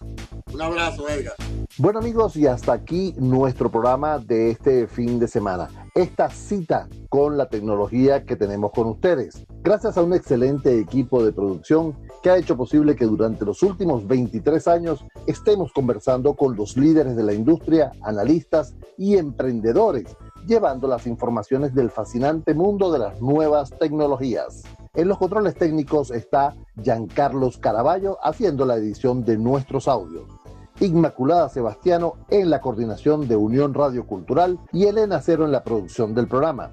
Un 0.52 0.60
abrazo, 0.60 1.08
Edgar. 1.08 1.34
Bueno 1.76 1.98
amigos, 1.98 2.36
y 2.36 2.46
hasta 2.46 2.72
aquí 2.72 3.16
nuestro 3.18 3.68
programa 3.68 4.20
de 4.20 4.52
este 4.52 4.86
fin 4.86 5.18
de 5.18 5.26
semana. 5.26 5.68
Esta 5.92 6.30
cita 6.30 6.88
con 7.08 7.36
la 7.36 7.48
tecnología 7.48 8.24
que 8.24 8.36
tenemos 8.36 8.70
con 8.70 8.86
ustedes. 8.86 9.44
Gracias 9.60 9.98
a 9.98 10.04
un 10.04 10.14
excelente 10.14 10.78
equipo 10.78 11.24
de 11.24 11.32
producción 11.32 11.96
que 12.22 12.30
ha 12.30 12.36
hecho 12.36 12.56
posible 12.56 12.94
que 12.94 13.06
durante 13.06 13.44
los 13.44 13.60
últimos 13.64 14.06
23 14.06 14.68
años 14.68 15.04
estemos 15.26 15.72
conversando 15.72 16.34
con 16.34 16.54
los 16.54 16.76
líderes 16.76 17.16
de 17.16 17.24
la 17.24 17.34
industria, 17.34 17.90
analistas 18.02 18.76
y 18.96 19.16
emprendedores, 19.16 20.16
llevando 20.46 20.86
las 20.86 21.08
informaciones 21.08 21.74
del 21.74 21.90
fascinante 21.90 22.54
mundo 22.54 22.92
de 22.92 23.00
las 23.00 23.20
nuevas 23.20 23.70
tecnologías. 23.80 24.62
En 24.94 25.08
los 25.08 25.18
controles 25.18 25.56
técnicos 25.56 26.12
está 26.12 26.54
Giancarlos 26.80 27.58
Caraballo 27.58 28.16
haciendo 28.22 28.64
la 28.64 28.76
edición 28.76 29.24
de 29.24 29.38
nuestros 29.38 29.88
audios. 29.88 30.43
Inmaculada 30.80 31.48
Sebastiano 31.48 32.14
en 32.30 32.50
la 32.50 32.60
coordinación 32.60 33.28
de 33.28 33.36
Unión 33.36 33.74
Radio 33.74 34.06
Cultural 34.06 34.58
y 34.72 34.86
Elena 34.86 35.20
Cero 35.20 35.44
en 35.44 35.52
la 35.52 35.62
producción 35.62 36.14
del 36.14 36.26
programa. 36.26 36.72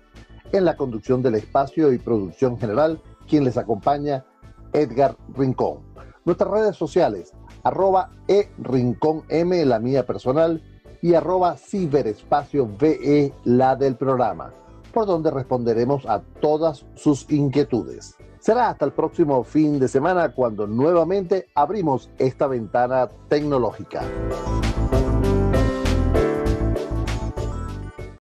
En 0.51 0.65
la 0.65 0.75
conducción 0.75 1.21
del 1.21 1.35
espacio 1.35 1.93
y 1.93 1.99
producción 1.99 2.57
general, 2.57 3.01
quien 3.27 3.43
les 3.43 3.57
acompaña, 3.57 4.25
Edgar 4.73 5.15
Rincón. 5.35 5.79
Nuestras 6.25 6.49
redes 6.49 6.75
sociales, 6.75 7.33
arroba 7.63 8.11
e 8.27 8.49
rincón 8.57 9.23
m, 9.29 9.65
la 9.65 9.79
mía 9.79 10.05
personal, 10.05 10.61
y 11.01 11.13
arroba 11.13 11.57
ciberespacio 11.57 12.69
ve, 12.79 13.33
la 13.43 13.75
del 13.75 13.95
programa, 13.95 14.53
por 14.93 15.05
donde 15.05 15.31
responderemos 15.31 16.05
a 16.05 16.21
todas 16.41 16.85
sus 16.95 17.29
inquietudes. 17.31 18.15
Será 18.41 18.69
hasta 18.69 18.86
el 18.86 18.91
próximo 18.91 19.43
fin 19.43 19.77
de 19.80 19.88
semana 19.88 20.30
cuando 20.34 20.65
nuevamente 20.65 21.49
abrimos 21.54 22.10
esta 22.17 22.47
ventana 22.47 23.08
tecnológica. 23.30 24.01